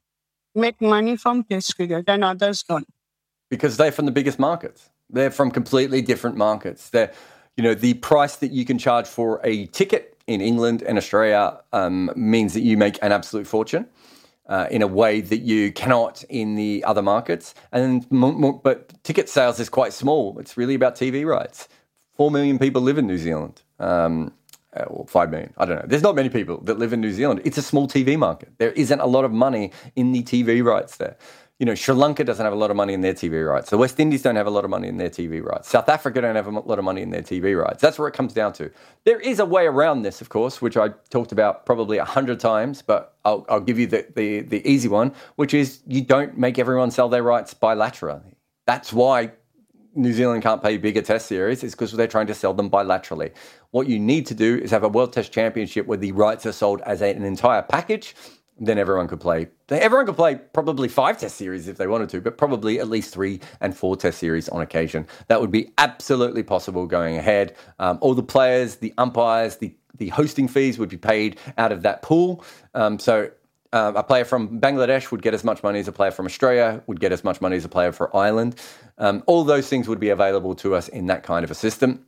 [0.65, 2.89] make money from test cricket and others don't
[3.51, 6.91] because they're from the biggest markets They're from completely different markets.
[6.91, 7.13] They're,
[7.57, 11.61] you know, the price that you can charge for a ticket in England and Australia
[11.73, 13.87] um, means that you make an absolute fortune.
[14.49, 18.05] Uh, in a way that you cannot in the other markets, and
[18.63, 20.37] but ticket sales is quite small.
[20.41, 21.69] It's really about TV rights.
[22.17, 23.63] Four million people live in New Zealand.
[23.79, 24.33] Um,
[24.75, 25.53] Uh, or five million.
[25.59, 25.85] I don't know.
[25.87, 27.43] There's not many people that live in New Zealand.
[27.45, 28.55] It's a small TV market.
[28.57, 31.19] There isn't a lot of money in the TV rights there.
[31.59, 33.69] You know, Sri Lanka doesn't have a lot of money in their TV rights.
[33.69, 35.69] The West Indies don't have a lot of money in their TV rights.
[35.69, 37.83] South Africa don't have a lot of money in their TV rights.
[37.83, 38.71] That's where it comes down to.
[39.05, 42.41] There is a way around this, of course, which I talked about probably a hundred
[42.41, 46.39] times, but I'll, I'll give you the, the, the easy one, which is you don't
[46.39, 48.35] make everyone sell their rights bilaterally.
[48.67, 49.33] That's why
[49.95, 53.33] New Zealand can't pay bigger test series is because they're trying to sell them bilaterally.
[53.71, 56.53] What you need to do is have a World Test Championship where the rights are
[56.53, 58.15] sold as an entire package.
[58.59, 59.49] Then everyone could play.
[59.69, 63.13] Everyone could play probably five test series if they wanted to, but probably at least
[63.13, 65.07] three and four test series on occasion.
[65.29, 67.57] That would be absolutely possible going ahead.
[67.79, 71.83] Um, all the players, the umpires, the the hosting fees would be paid out of
[71.83, 72.45] that pool.
[72.75, 73.31] Um, so
[73.73, 76.83] um, a player from Bangladesh would get as much money as a player from Australia,
[76.87, 78.57] would get as much money as a player for Ireland.
[78.99, 82.05] Um, all those things would be available to us in that kind of a system.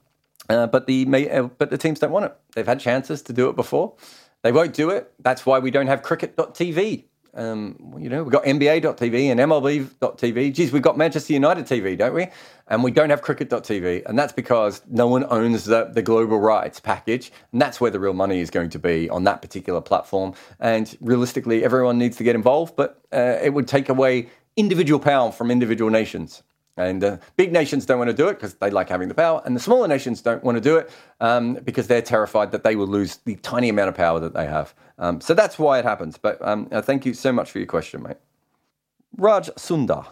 [0.49, 2.37] Uh, but the uh, but the teams don't want it.
[2.55, 3.95] They've had chances to do it before.
[4.43, 5.11] They won't do it.
[5.19, 7.05] That's why we don't have cricket.tv.
[7.35, 10.55] Um, you know, we've got NBA.tv and MLB.tv.
[10.55, 12.29] Geez, we've got Manchester United TV, don't we?
[12.69, 14.05] And we don't have cricket.tv.
[14.07, 17.33] And that's because no one owns the, the global rights package.
[17.53, 20.35] And that's where the real money is going to be on that particular platform.
[20.61, 25.33] And realistically, everyone needs to get involved, but uh, it would take away individual power
[25.33, 26.43] from individual nations.
[26.77, 29.41] And uh, big nations don't want to do it because they like having the power,
[29.45, 32.75] and the smaller nations don't want to do it um, because they're terrified that they
[32.75, 34.75] will lose the tiny amount of power that they have.
[34.99, 36.19] Um, so that's why it happens.
[36.19, 38.17] But um, uh, thank you so much for your question, mate.
[39.17, 40.07] Raj Sundar.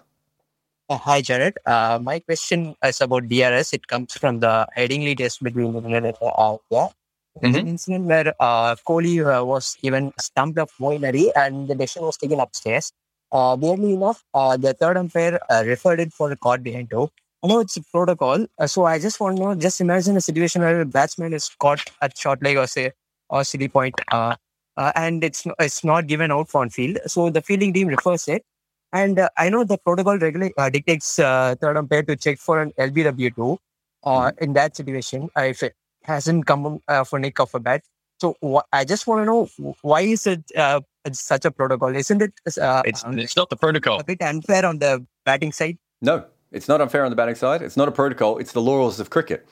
[0.89, 1.55] Uh, hi, Jarrod.
[1.67, 3.73] Uh, my question is about DRS.
[3.73, 6.95] It comes from the Headingley test between England and Australia.
[7.43, 7.55] Mm-hmm.
[7.55, 12.19] An incident where uh, Kohli uh, was even stumped up Molinari and the decision was
[12.19, 12.93] taken upstairs.
[13.33, 17.11] Uh, weirdly enough, uh, the third umpire uh, referred it for a caught behind toe.
[17.43, 19.55] I know it's a protocol, uh, so I just want to know.
[19.55, 22.93] Just imagine a situation where a batsman is caught at short leg or say
[23.31, 24.37] or silly point, uh,
[24.77, 26.99] uh, and it's it's not given out for on field.
[27.07, 28.45] So the fielding team refers it,
[28.93, 32.61] and uh, I know the protocol regulate uh, dictates uh, third umpire to check for
[32.61, 33.59] an LBW too,
[34.05, 34.45] uh, mm-hmm.
[34.45, 37.83] in that situation if it hasn't come uh, for nick of a bat.
[38.21, 40.81] So wh- I just want to know why is it uh,
[41.13, 41.95] such a protocol?
[41.95, 42.33] Isn't it?
[42.61, 44.01] Uh, it's it's not the protocol.
[44.01, 45.79] A bit unfair on the batting side.
[46.01, 47.63] No, it's not unfair on the batting side.
[47.63, 48.39] It's not a protocol.
[48.39, 49.47] It's the laws of cricket.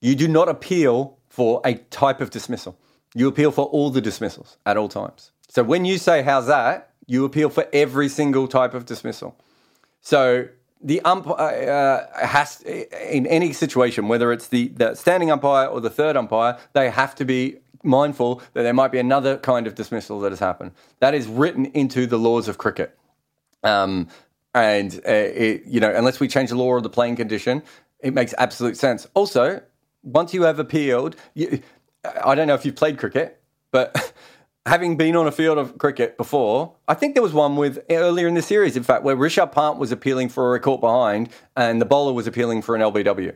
[0.00, 2.78] You do not appeal for a type of dismissal.
[3.14, 5.32] You appeal for all the dismissals at all times.
[5.48, 6.92] So when you say, how's that?
[7.06, 9.36] You appeal for every single type of dismissal.
[10.00, 10.48] So
[10.80, 15.90] the umpire uh, has, in any situation, whether it's the, the standing umpire or the
[15.90, 20.20] third umpire, they have to be mindful that there might be another kind of dismissal
[20.20, 20.72] that has happened.
[21.00, 22.96] That is written into the laws of cricket.
[23.62, 24.08] Um,
[24.54, 27.62] and, uh, it, you know, unless we change the law or the playing condition,
[28.00, 29.06] it makes absolute sense.
[29.14, 29.62] Also,
[30.02, 31.62] once you have appealed, you,
[32.24, 33.40] I don't know if you've played cricket,
[33.70, 34.12] but
[34.66, 38.26] having been on a field of cricket before, I think there was one with earlier
[38.28, 41.80] in the series, in fact, where Rishabh Pant was appealing for a caught behind and
[41.80, 43.34] the bowler was appealing for an LBW,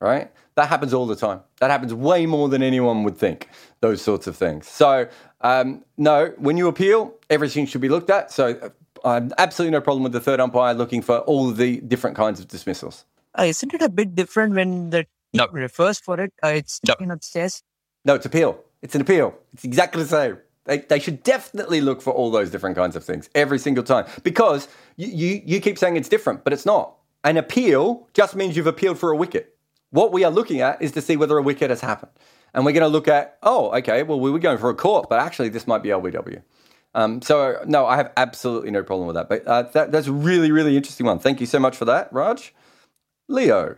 [0.00, 0.30] right?
[0.56, 1.40] That happens all the time.
[1.60, 3.48] That happens way more than anyone would think,
[3.80, 4.68] those sorts of things.
[4.68, 5.08] So,
[5.40, 8.30] um, no, when you appeal, everything should be looked at.
[8.30, 8.72] So,
[9.04, 12.48] uh, absolutely no problem with the third umpire looking for all the different kinds of
[12.48, 13.04] dismissals.
[13.38, 15.46] Uh, isn't it a bit different when the no.
[15.52, 16.32] refers for it?
[16.42, 16.94] Uh, it's no.
[16.94, 17.62] taken upstairs.
[18.04, 18.62] No, it's appeal.
[18.82, 19.34] It's an appeal.
[19.52, 20.38] It's exactly the same.
[20.64, 24.06] They, they should definitely look for all those different kinds of things every single time
[24.22, 26.96] because you, you, you keep saying it's different, but it's not.
[27.24, 29.56] An appeal just means you've appealed for a wicket.
[29.90, 32.12] What we are looking at is to see whether a wicket has happened.
[32.54, 35.08] And we're going to look at, oh, okay, well, we were going for a court,
[35.08, 36.42] but actually this might be LBW.
[36.94, 39.28] Um, so, no, I have absolutely no problem with that.
[39.28, 41.18] But uh, that, that's a really, really interesting one.
[41.18, 42.52] Thank you so much for that, Raj.
[43.28, 43.76] Leo.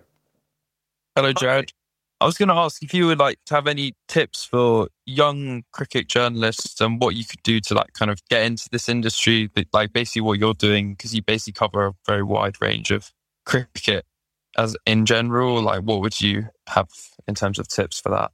[1.15, 1.71] Hello, Jarrod.
[2.21, 5.65] I was going to ask if you would like to have any tips for young
[5.73, 9.51] cricket journalists and what you could do to like kind of get into this industry,
[9.73, 13.11] like basically what you're doing, because you basically cover a very wide range of
[13.45, 14.07] cricket
[14.57, 15.61] as in general?
[15.63, 16.89] Like, what would you have
[17.27, 18.33] in terms of tips for that?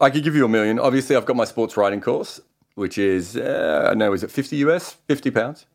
[0.00, 0.78] I could give you a million.
[0.78, 2.40] Obviously, I've got my sports writing course,
[2.74, 5.66] which is uh, I know is it fifty US, fifty pounds.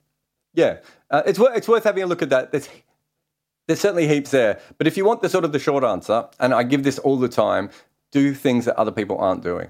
[0.54, 0.78] Yeah,
[1.12, 2.52] uh, it's worth it's worth having a look at that.
[2.52, 2.70] There's
[3.68, 6.54] there's certainly heaps there, but if you want the sort of the short answer, and
[6.54, 7.70] I give this all the time,
[8.12, 9.70] do things that other people aren't doing.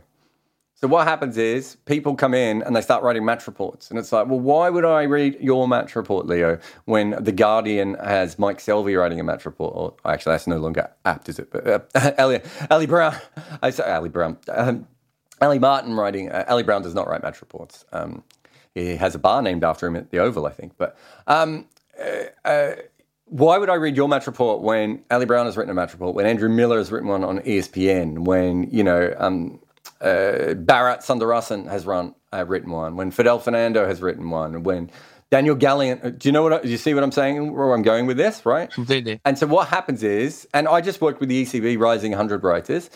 [0.82, 4.14] So what happens is people come in and they start writing match reports, and it's
[4.14, 8.60] like, well, why would I read your match report, Leo, when the Guardian has Mike
[8.60, 9.74] Selvey writing a match report?
[9.76, 11.52] Or actually, that's no longer apt, is it?
[11.52, 12.40] But uh,
[12.72, 13.14] Ali Brown,
[13.62, 14.88] I say Ali Brown, um,
[15.42, 16.32] Ali Martin writing.
[16.32, 17.84] Uh, Ali Brown does not write match reports.
[17.92, 18.24] Um,
[18.74, 20.78] he has a bar named after him at the Oval, I think.
[20.78, 21.68] But um,
[22.02, 22.76] uh, uh
[23.26, 26.16] why would I read your match report when Ali Brown has written a match report,
[26.16, 29.60] when Andrew Miller has written one on ESPN, when you know um,
[30.02, 34.92] uh, Bharat Sundaresan has run uh, written one, when Fidel Fernando has written one, when
[35.32, 36.04] Daniel Gallan.
[36.04, 36.54] Uh, do you know what?
[36.54, 37.54] I, do you see what I'm saying?
[37.54, 38.72] Where I'm going with this, right?
[38.72, 39.20] Completely.
[39.26, 42.90] And so what happens is, and I just worked with the ECB Rising 100 writers,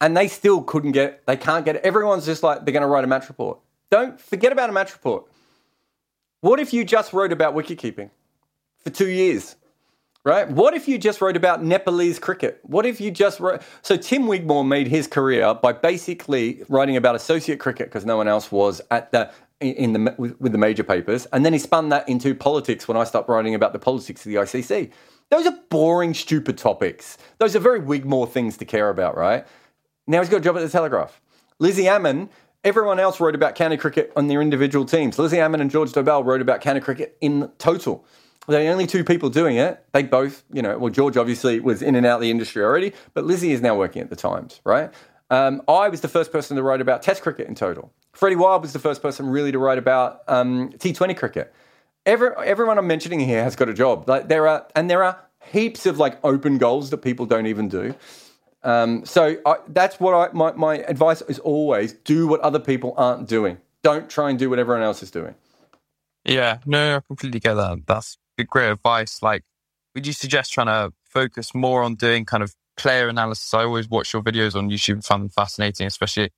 [0.00, 1.26] and they still couldn't get.
[1.26, 1.76] They can't get.
[1.76, 3.58] Everyone's just like they're going to write a match report.
[3.90, 5.24] Don't forget about a match report.
[6.40, 8.10] What if you just wrote about wicket keeping
[8.78, 9.56] for two years?
[10.24, 10.48] Right?
[10.50, 12.60] What if you just wrote about Nepalese cricket?
[12.62, 13.62] What if you just wrote?
[13.82, 18.28] So Tim Wigmore made his career by basically writing about associate cricket because no one
[18.28, 22.08] else was at the in the with, the major papers, and then he spun that
[22.08, 24.92] into politics when I stopped writing about the politics of the ICC.
[25.30, 27.18] Those are boring, stupid topics.
[27.38, 29.44] Those are very Wigmore things to care about, right?
[30.06, 31.20] Now he's got a job at the Telegraph.
[31.58, 32.30] Lizzie Ammon
[32.64, 35.16] Everyone else wrote about county cricket on their individual teams.
[35.16, 38.04] Lizzie Ammon and George Dobell wrote about county cricket in total.
[38.48, 39.84] They're the only two people doing it.
[39.92, 42.94] They both, you know, well, George obviously was in and out of the industry already,
[43.12, 44.90] but Lizzie is now working at the Times, right?
[45.30, 47.92] Um, I was the first person to write about Test cricket in total.
[48.12, 51.52] Freddie Wilde was the first person really to write about um, T20 cricket.
[52.06, 54.08] Every, everyone I'm mentioning here has got a job.
[54.08, 55.20] Like there are, and there are
[55.52, 57.94] heaps of like open goals that people don't even do.
[58.62, 62.94] Um, so I, that's what I, my, my advice is always do what other people
[62.96, 63.58] aren't doing.
[63.82, 65.34] Don't try and do what everyone else is doing.
[66.24, 67.86] Yeah, no, I completely get that.
[67.86, 69.22] That's great advice.
[69.22, 69.44] Like,
[69.94, 73.52] would you suggest trying to focus more on doing kind of player analysis?
[73.54, 76.30] I always watch your videos on YouTube and find them fascinating, especially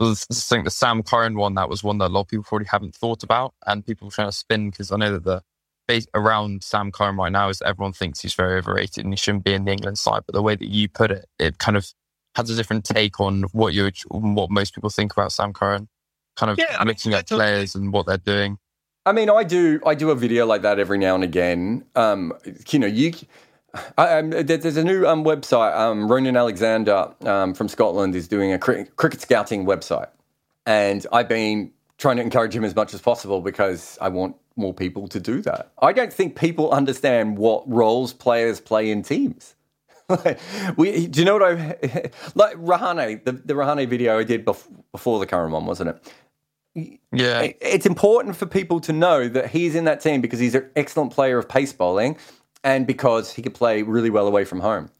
[0.00, 2.66] I think the Sam Curran one, that was one that a lot of people probably
[2.66, 5.42] haven't thought about and people trying to spin because I know that the
[5.86, 9.44] base around Sam Curran right now is everyone thinks he's very overrated and he shouldn't
[9.44, 10.22] be in the England side.
[10.26, 11.92] But the way that you put it, it kind of
[12.34, 15.88] has a different take on what you what most people think about Sam Curran,
[16.36, 18.58] kind of yeah, looking at players and what they're doing.
[19.06, 19.80] I mean, I do.
[19.84, 21.84] I do a video like that every now and again.
[21.94, 22.32] Um,
[22.70, 23.12] you know, you.
[23.98, 25.76] I, there's a new um, website.
[25.76, 30.08] Um, Ronan Alexander um, from Scotland is doing a cricket scouting website,
[30.64, 34.72] and I've been trying to encourage him as much as possible because I want more
[34.72, 35.72] people to do that.
[35.82, 39.54] I don't think people understand what roles players play in teams.
[40.76, 41.54] we, do you know what I
[42.34, 42.56] like?
[42.56, 46.12] Rahane, the, the Rahane video I did bef- before the current one, wasn't it?
[46.74, 47.52] Yeah.
[47.60, 51.12] It's important for people to know that he's in that team because he's an excellent
[51.12, 52.16] player of pace bowling
[52.64, 54.90] and because he could play really well away from home.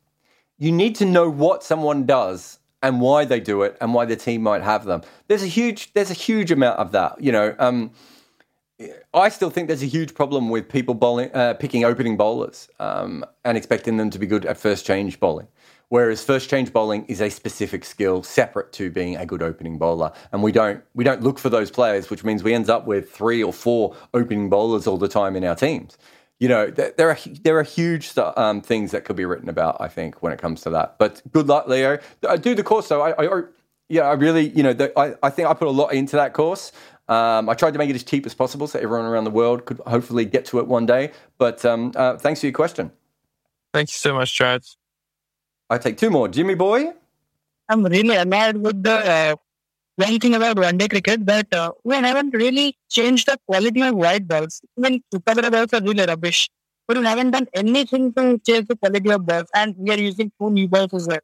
[0.58, 4.14] You need to know what someone does and why they do it and why the
[4.14, 5.02] team might have them.
[5.26, 7.20] There's a huge there's a huge amount of that.
[7.20, 7.90] You know, um,
[9.12, 13.24] I still think there's a huge problem with people bowling, uh, picking opening bowlers um,
[13.44, 15.48] and expecting them to be good at first change bowling.
[15.89, 20.12] Whereas first change bowling is a specific skill separate to being a good opening bowler,
[20.32, 23.11] and we don't we don't look for those players, which means we end up with
[23.11, 25.97] three or four opening bowlers all the time in our teams.
[26.41, 29.76] You know, there are there are huge um, things that could be written about.
[29.80, 30.99] I think when it comes to that.
[30.99, 31.99] But good luck, Leo.
[32.28, 33.03] I do the course though.
[33.03, 33.43] I, I
[33.89, 36.32] yeah, I really you know the, I I think I put a lot into that
[36.32, 36.72] course.
[37.09, 39.66] Um, I tried to make it as cheap as possible so everyone around the world
[39.66, 41.12] could hopefully get to it one day.
[41.37, 42.91] But um, uh, thanks for your question.
[43.72, 44.76] Thank you so much, Jarrod.
[45.70, 46.28] I take two more.
[46.28, 46.92] Jimmy boy?
[47.68, 49.36] I'm really annoyed with the uh,
[49.96, 53.94] one thing about one day cricket that uh, we haven't really changed the quality of
[53.94, 54.60] white balls.
[54.76, 56.50] Even super balls are really rubbish.
[56.86, 59.48] But we haven't done anything to change the quality of balls.
[59.54, 61.20] And we are using two new balls as well.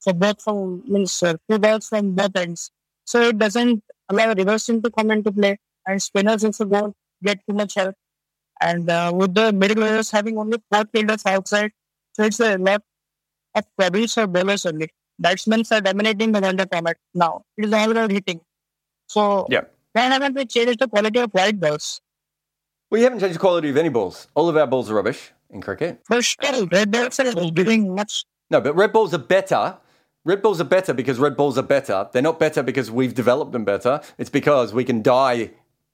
[0.00, 2.72] So both from, means uh, two balls from both ends.
[3.04, 5.58] So it doesn't allow reversing to come into play.
[5.86, 7.94] And spinners also don't get too much help.
[8.60, 11.70] And uh, with the middle layers having only four fielders outside,
[12.14, 12.84] so it's a left
[13.78, 14.90] Pebbles or bowlers only.
[15.18, 17.42] Batsmen are dominating the Wonder format now.
[17.56, 18.40] It is all about hitting.
[19.08, 19.62] So, yeah.
[19.92, 22.00] why haven't we changed the quality of white balls?
[22.90, 24.28] Well, We haven't changed the quality of any balls.
[24.34, 26.02] All of our balls are rubbish in cricket.
[26.08, 28.24] But still, red balls are doing much.
[28.50, 29.78] No, but red balls are better.
[30.24, 32.08] Red balls are better because red balls are better.
[32.12, 34.00] They're not better because we've developed them better.
[34.18, 35.52] It's because we can dye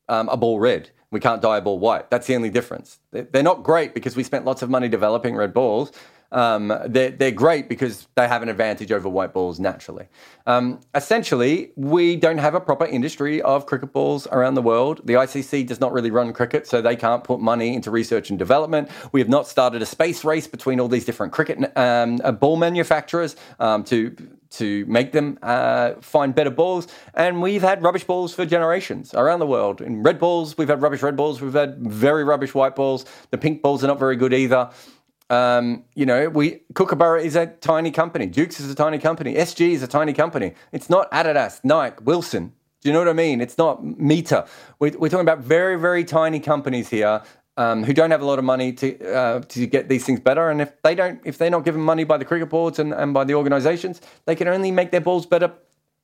[0.09, 0.91] um, a ball red.
[1.11, 2.11] We can't dye a ball white.
[2.11, 2.99] That's the only difference.
[3.11, 5.93] They're not great because we spent lots of money developing red balls
[6.33, 10.09] um, they're, they're great because they have an advantage over white balls naturally.
[10.47, 15.03] Um, essentially, we don't have a proper industry of cricket balls around the world.
[15.05, 18.39] The ICC does not really run cricket, so they can't put money into research and
[18.39, 18.91] development.
[19.12, 22.57] We have not started a space race between all these different cricket um, uh, ball
[22.57, 24.16] manufacturers um, to
[24.53, 26.87] to make them uh, find better balls.
[27.14, 29.80] And we've had rubbish balls for generations around the world.
[29.80, 33.07] In red balls, we've had rubbish red balls, we've had very rubbish white balls.
[33.30, 34.70] The pink balls are not very good either.
[35.33, 38.26] Um, you know, we Kookaburra is a tiny company.
[38.26, 39.33] Dukes is a tiny company.
[39.35, 40.53] SG is a tiny company.
[40.72, 42.53] It's not Adidas, Nike, Wilson.
[42.83, 43.41] Do you know what I mean?
[43.41, 44.47] It's not Meta.
[44.78, 47.22] We're, we're talking about very, very tiny companies here
[47.57, 50.51] um, who don't have a lot of money to uh, to get these things better.
[50.51, 53.14] And if they don't, if they're not given money by the cricket boards and, and
[53.14, 55.51] by the organisations, they can only make their balls better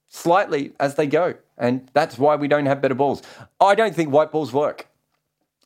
[0.09, 1.35] slightly as they go.
[1.59, 3.21] And that's why we don't have better balls.
[3.61, 4.89] I don't think white balls work.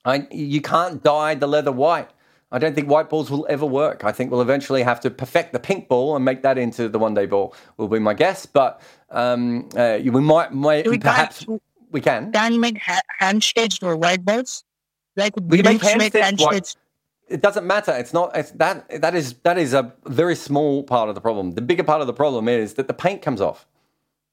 [0.05, 2.11] I, you can't dye the leather white.
[2.53, 4.05] I don't think white balls will ever work.
[4.05, 6.99] I think we'll eventually have to perfect the pink ball and make that into the
[6.99, 7.55] one day ball.
[7.79, 8.81] Will be my guess, but
[9.11, 11.47] um, uh, we might, might we perhaps
[11.91, 12.31] we can.
[12.31, 14.65] Can you make ha- hand stitched or white balls?
[15.17, 16.03] Like we make hand
[16.39, 16.77] stitched.
[17.29, 17.93] It doesn't matter.
[17.93, 18.37] It's not.
[18.37, 19.01] It's that.
[19.01, 21.53] That is that is a very small part of the problem.
[21.53, 23.67] The bigger part of the problem is that the paint comes off.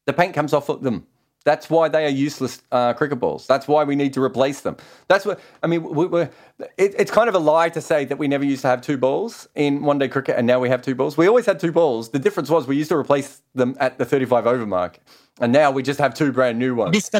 [0.05, 1.07] The paint comes off of them.
[1.49, 3.47] That's why they are useless uh, cricket balls.
[3.47, 4.77] That's why we need to replace them.
[5.07, 5.81] That's what I mean.
[5.81, 6.29] We, it,
[6.77, 9.49] it's kind of a lie to say that we never used to have two balls
[9.55, 11.17] in one day cricket, and now we have two balls.
[11.17, 12.09] We always had two balls.
[12.09, 14.99] The difference was we used to replace them at the thirty-five over mark,
[15.41, 16.93] and now we just have two brand new ones.
[16.95, 17.11] Used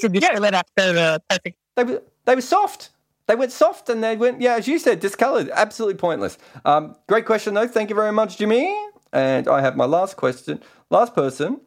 [0.00, 0.62] to discolor yeah.
[0.62, 1.38] after uh,
[1.76, 2.90] They were they were soft.
[3.26, 5.50] They went soft and they went, yeah, as you said, discolored.
[5.52, 6.38] Absolutely pointless.
[6.64, 7.68] Um, great question, though.
[7.68, 8.74] Thank you very much, Jimmy.
[9.12, 10.62] And I have my last question.
[10.88, 11.60] Last person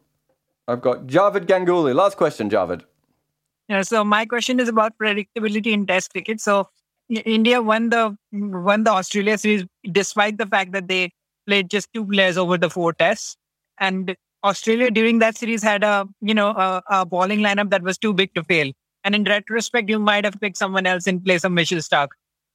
[0.66, 1.94] I've got Javid Ganguly.
[1.94, 2.82] Last question, Javid.
[3.68, 6.40] Yeah, so my question is about predictability in Test cricket.
[6.40, 6.68] So
[7.08, 11.10] India won the won the Australia series despite the fact that they
[11.46, 13.36] played just two players over the four tests,
[13.78, 17.98] and Australia during that series had a you know a, a bowling lineup that was
[17.98, 18.72] too big to fail.
[19.04, 22.08] And in retrospect, you might have picked someone else in place of Mitchell Starc.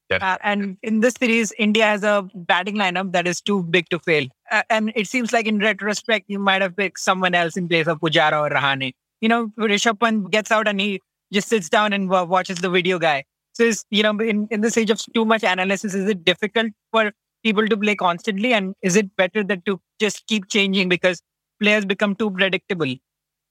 [0.09, 0.17] Yeah.
[0.21, 3.99] Uh, and in this series, India has a batting lineup that is too big to
[3.99, 4.27] fail.
[4.51, 7.87] Uh, and it seems like in retrospect, you might have picked someone else in place
[7.87, 8.93] of Pujara or Rahane.
[9.21, 10.99] You know, Rishabh Pant gets out and he
[11.31, 13.23] just sits down and w- watches the video guy.
[13.53, 16.71] So, is, you know, in, in this age of too much analysis, is it difficult
[16.91, 17.11] for
[17.43, 18.53] people to play constantly?
[18.53, 21.21] And is it better that to just keep changing because
[21.61, 22.95] players become too predictable?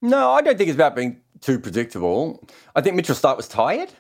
[0.02, 2.48] No, I don't think it's about being too predictable.
[2.74, 3.92] I think Mitchell Starc was tired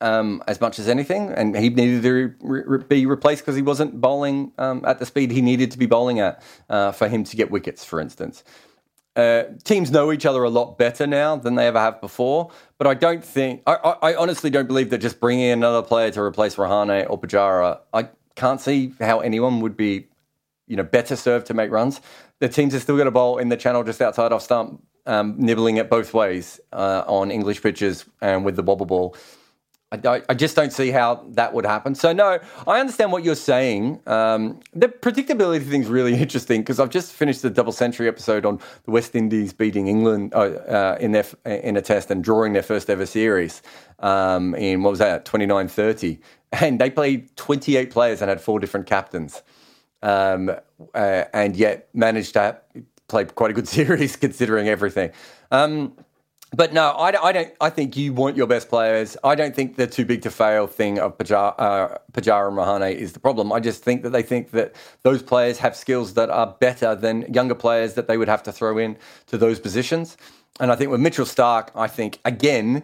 [0.00, 3.62] um, as much as anything, and he needed to re- re- be replaced because he
[3.62, 7.24] wasn't bowling um, at the speed he needed to be bowling at uh, for him
[7.24, 8.44] to get wickets, for instance.
[9.16, 12.86] Uh, teams know each other a lot better now than they ever have before, but
[12.86, 16.22] I don't think, I, I, I honestly don't believe that just bringing another player to
[16.22, 20.06] replace Rahane or Pujara, I can't see how anyone would be,
[20.68, 22.00] you know, better served to make runs.
[22.38, 25.34] The teams are still going to bowl in the channel just outside off stump, um,
[25.38, 29.16] nibbling it both ways uh, on English pitches and with the wobble ball.
[29.92, 31.96] I, I, just don't see how that would happen.
[31.96, 34.00] So no, I understand what you're saying.
[34.06, 38.46] Um, the predictability thing is really interesting because I've just finished the double century episode
[38.46, 42.52] on the West Indies beating England uh, uh, in their in a test and drawing
[42.52, 43.62] their first ever series
[43.98, 46.20] um, in what was that 29-30.
[46.52, 49.42] and they played 28 players and had four different captains,
[50.02, 50.50] um,
[50.94, 52.60] uh, and yet managed to
[53.08, 55.10] play quite a good series considering everything.
[55.50, 55.96] Um,
[56.52, 57.54] but no, I, I, don't.
[57.60, 59.16] I think you want your best players.
[59.22, 62.94] I don't think the too big to fail thing of Pujara, uh, Pujara and Rahane
[62.94, 63.52] is the problem.
[63.52, 67.32] I just think that they think that those players have skills that are better than
[67.32, 68.96] younger players that they would have to throw in
[69.26, 70.16] to those positions.
[70.58, 72.82] And I think with Mitchell Starc, I think again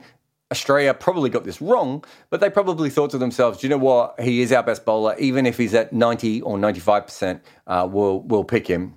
[0.52, 4.20] Australia probably got this wrong, but they probably thought to themselves, "Do you know what?
[4.20, 5.16] He is our best bowler.
[5.18, 8.94] Even if he's at ninety or ninety-five percent, uh, we'll we'll pick him."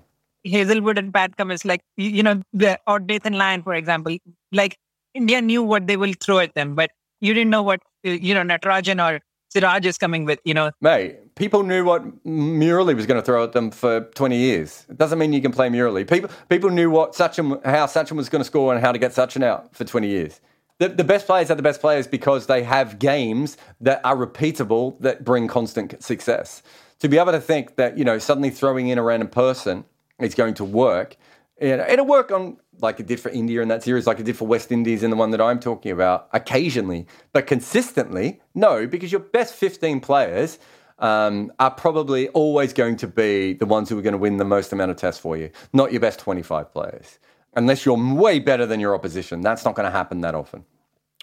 [0.49, 4.17] Hazlewood and Pat Cummins, like you know, the, or Nathan Lyon, for example,
[4.51, 4.77] like
[5.13, 6.91] India knew what they will throw at them, but
[7.21, 10.39] you didn't know what uh, you know Natarajan or Siraj is coming with.
[10.43, 14.37] You know, mate, people knew what Murali was going to throw at them for twenty
[14.37, 14.85] years.
[14.89, 16.07] It doesn't mean you can play Murali.
[16.09, 19.11] People people knew what Sachin, how Sachin was going to score and how to get
[19.11, 20.41] Sachin out for twenty years.
[20.77, 24.97] The, the best players are the best players because they have games that are repeatable
[25.01, 26.63] that bring constant success.
[26.99, 29.83] To be able to think that you know suddenly throwing in a random person
[30.19, 31.15] it's going to work.
[31.61, 34.37] And it'll work on like it did for India in that series, like it did
[34.37, 39.11] for West Indies in the one that I'm talking about, occasionally, but consistently, no, because
[39.11, 40.59] your best 15 players
[40.99, 44.45] um, are probably always going to be the ones who are going to win the
[44.45, 47.19] most amount of tests for you, not your best 25 players.
[47.55, 50.65] Unless you're way better than your opposition, that's not going to happen that often.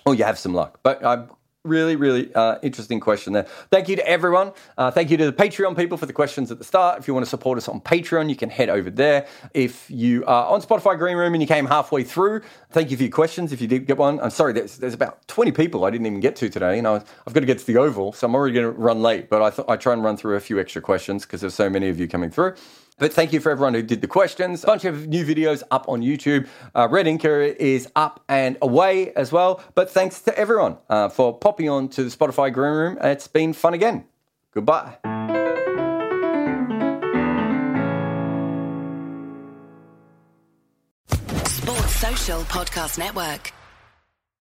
[0.05, 0.81] Or you have some luck.
[0.83, 1.31] But I'm
[1.67, 3.47] really, really uh, interesting question there.
[3.71, 4.53] Thank you to everyone.
[4.77, 6.99] Uh, thank you to the Patreon people for the questions at the start.
[6.99, 9.27] If you want to support us on Patreon, you can head over there.
[9.55, 13.13] If you are on Spotify Greenroom and you came halfway through, thank you for your
[13.13, 13.53] questions.
[13.53, 16.21] If you did get one, I'm sorry, there's, there's about 20 people I didn't even
[16.21, 16.79] get to today.
[16.79, 16.97] And I
[17.27, 19.43] I've got to get to the Oval, so I'm already going to run late, but
[19.43, 21.89] I thought I'd try and run through a few extra questions because there's so many
[21.89, 22.55] of you coming through.
[22.99, 24.65] But thank you for everyone who did the questions.
[24.65, 26.49] A bunch of new videos up on YouTube.
[26.75, 29.63] Uh, Red Inker is up and away as well.
[29.75, 32.99] But thanks to everyone uh, for popping on to the Spotify Greenroom.
[33.03, 34.07] It's been fun again.
[34.53, 34.97] Goodbye.
[41.45, 43.53] Sports Social Podcast Network.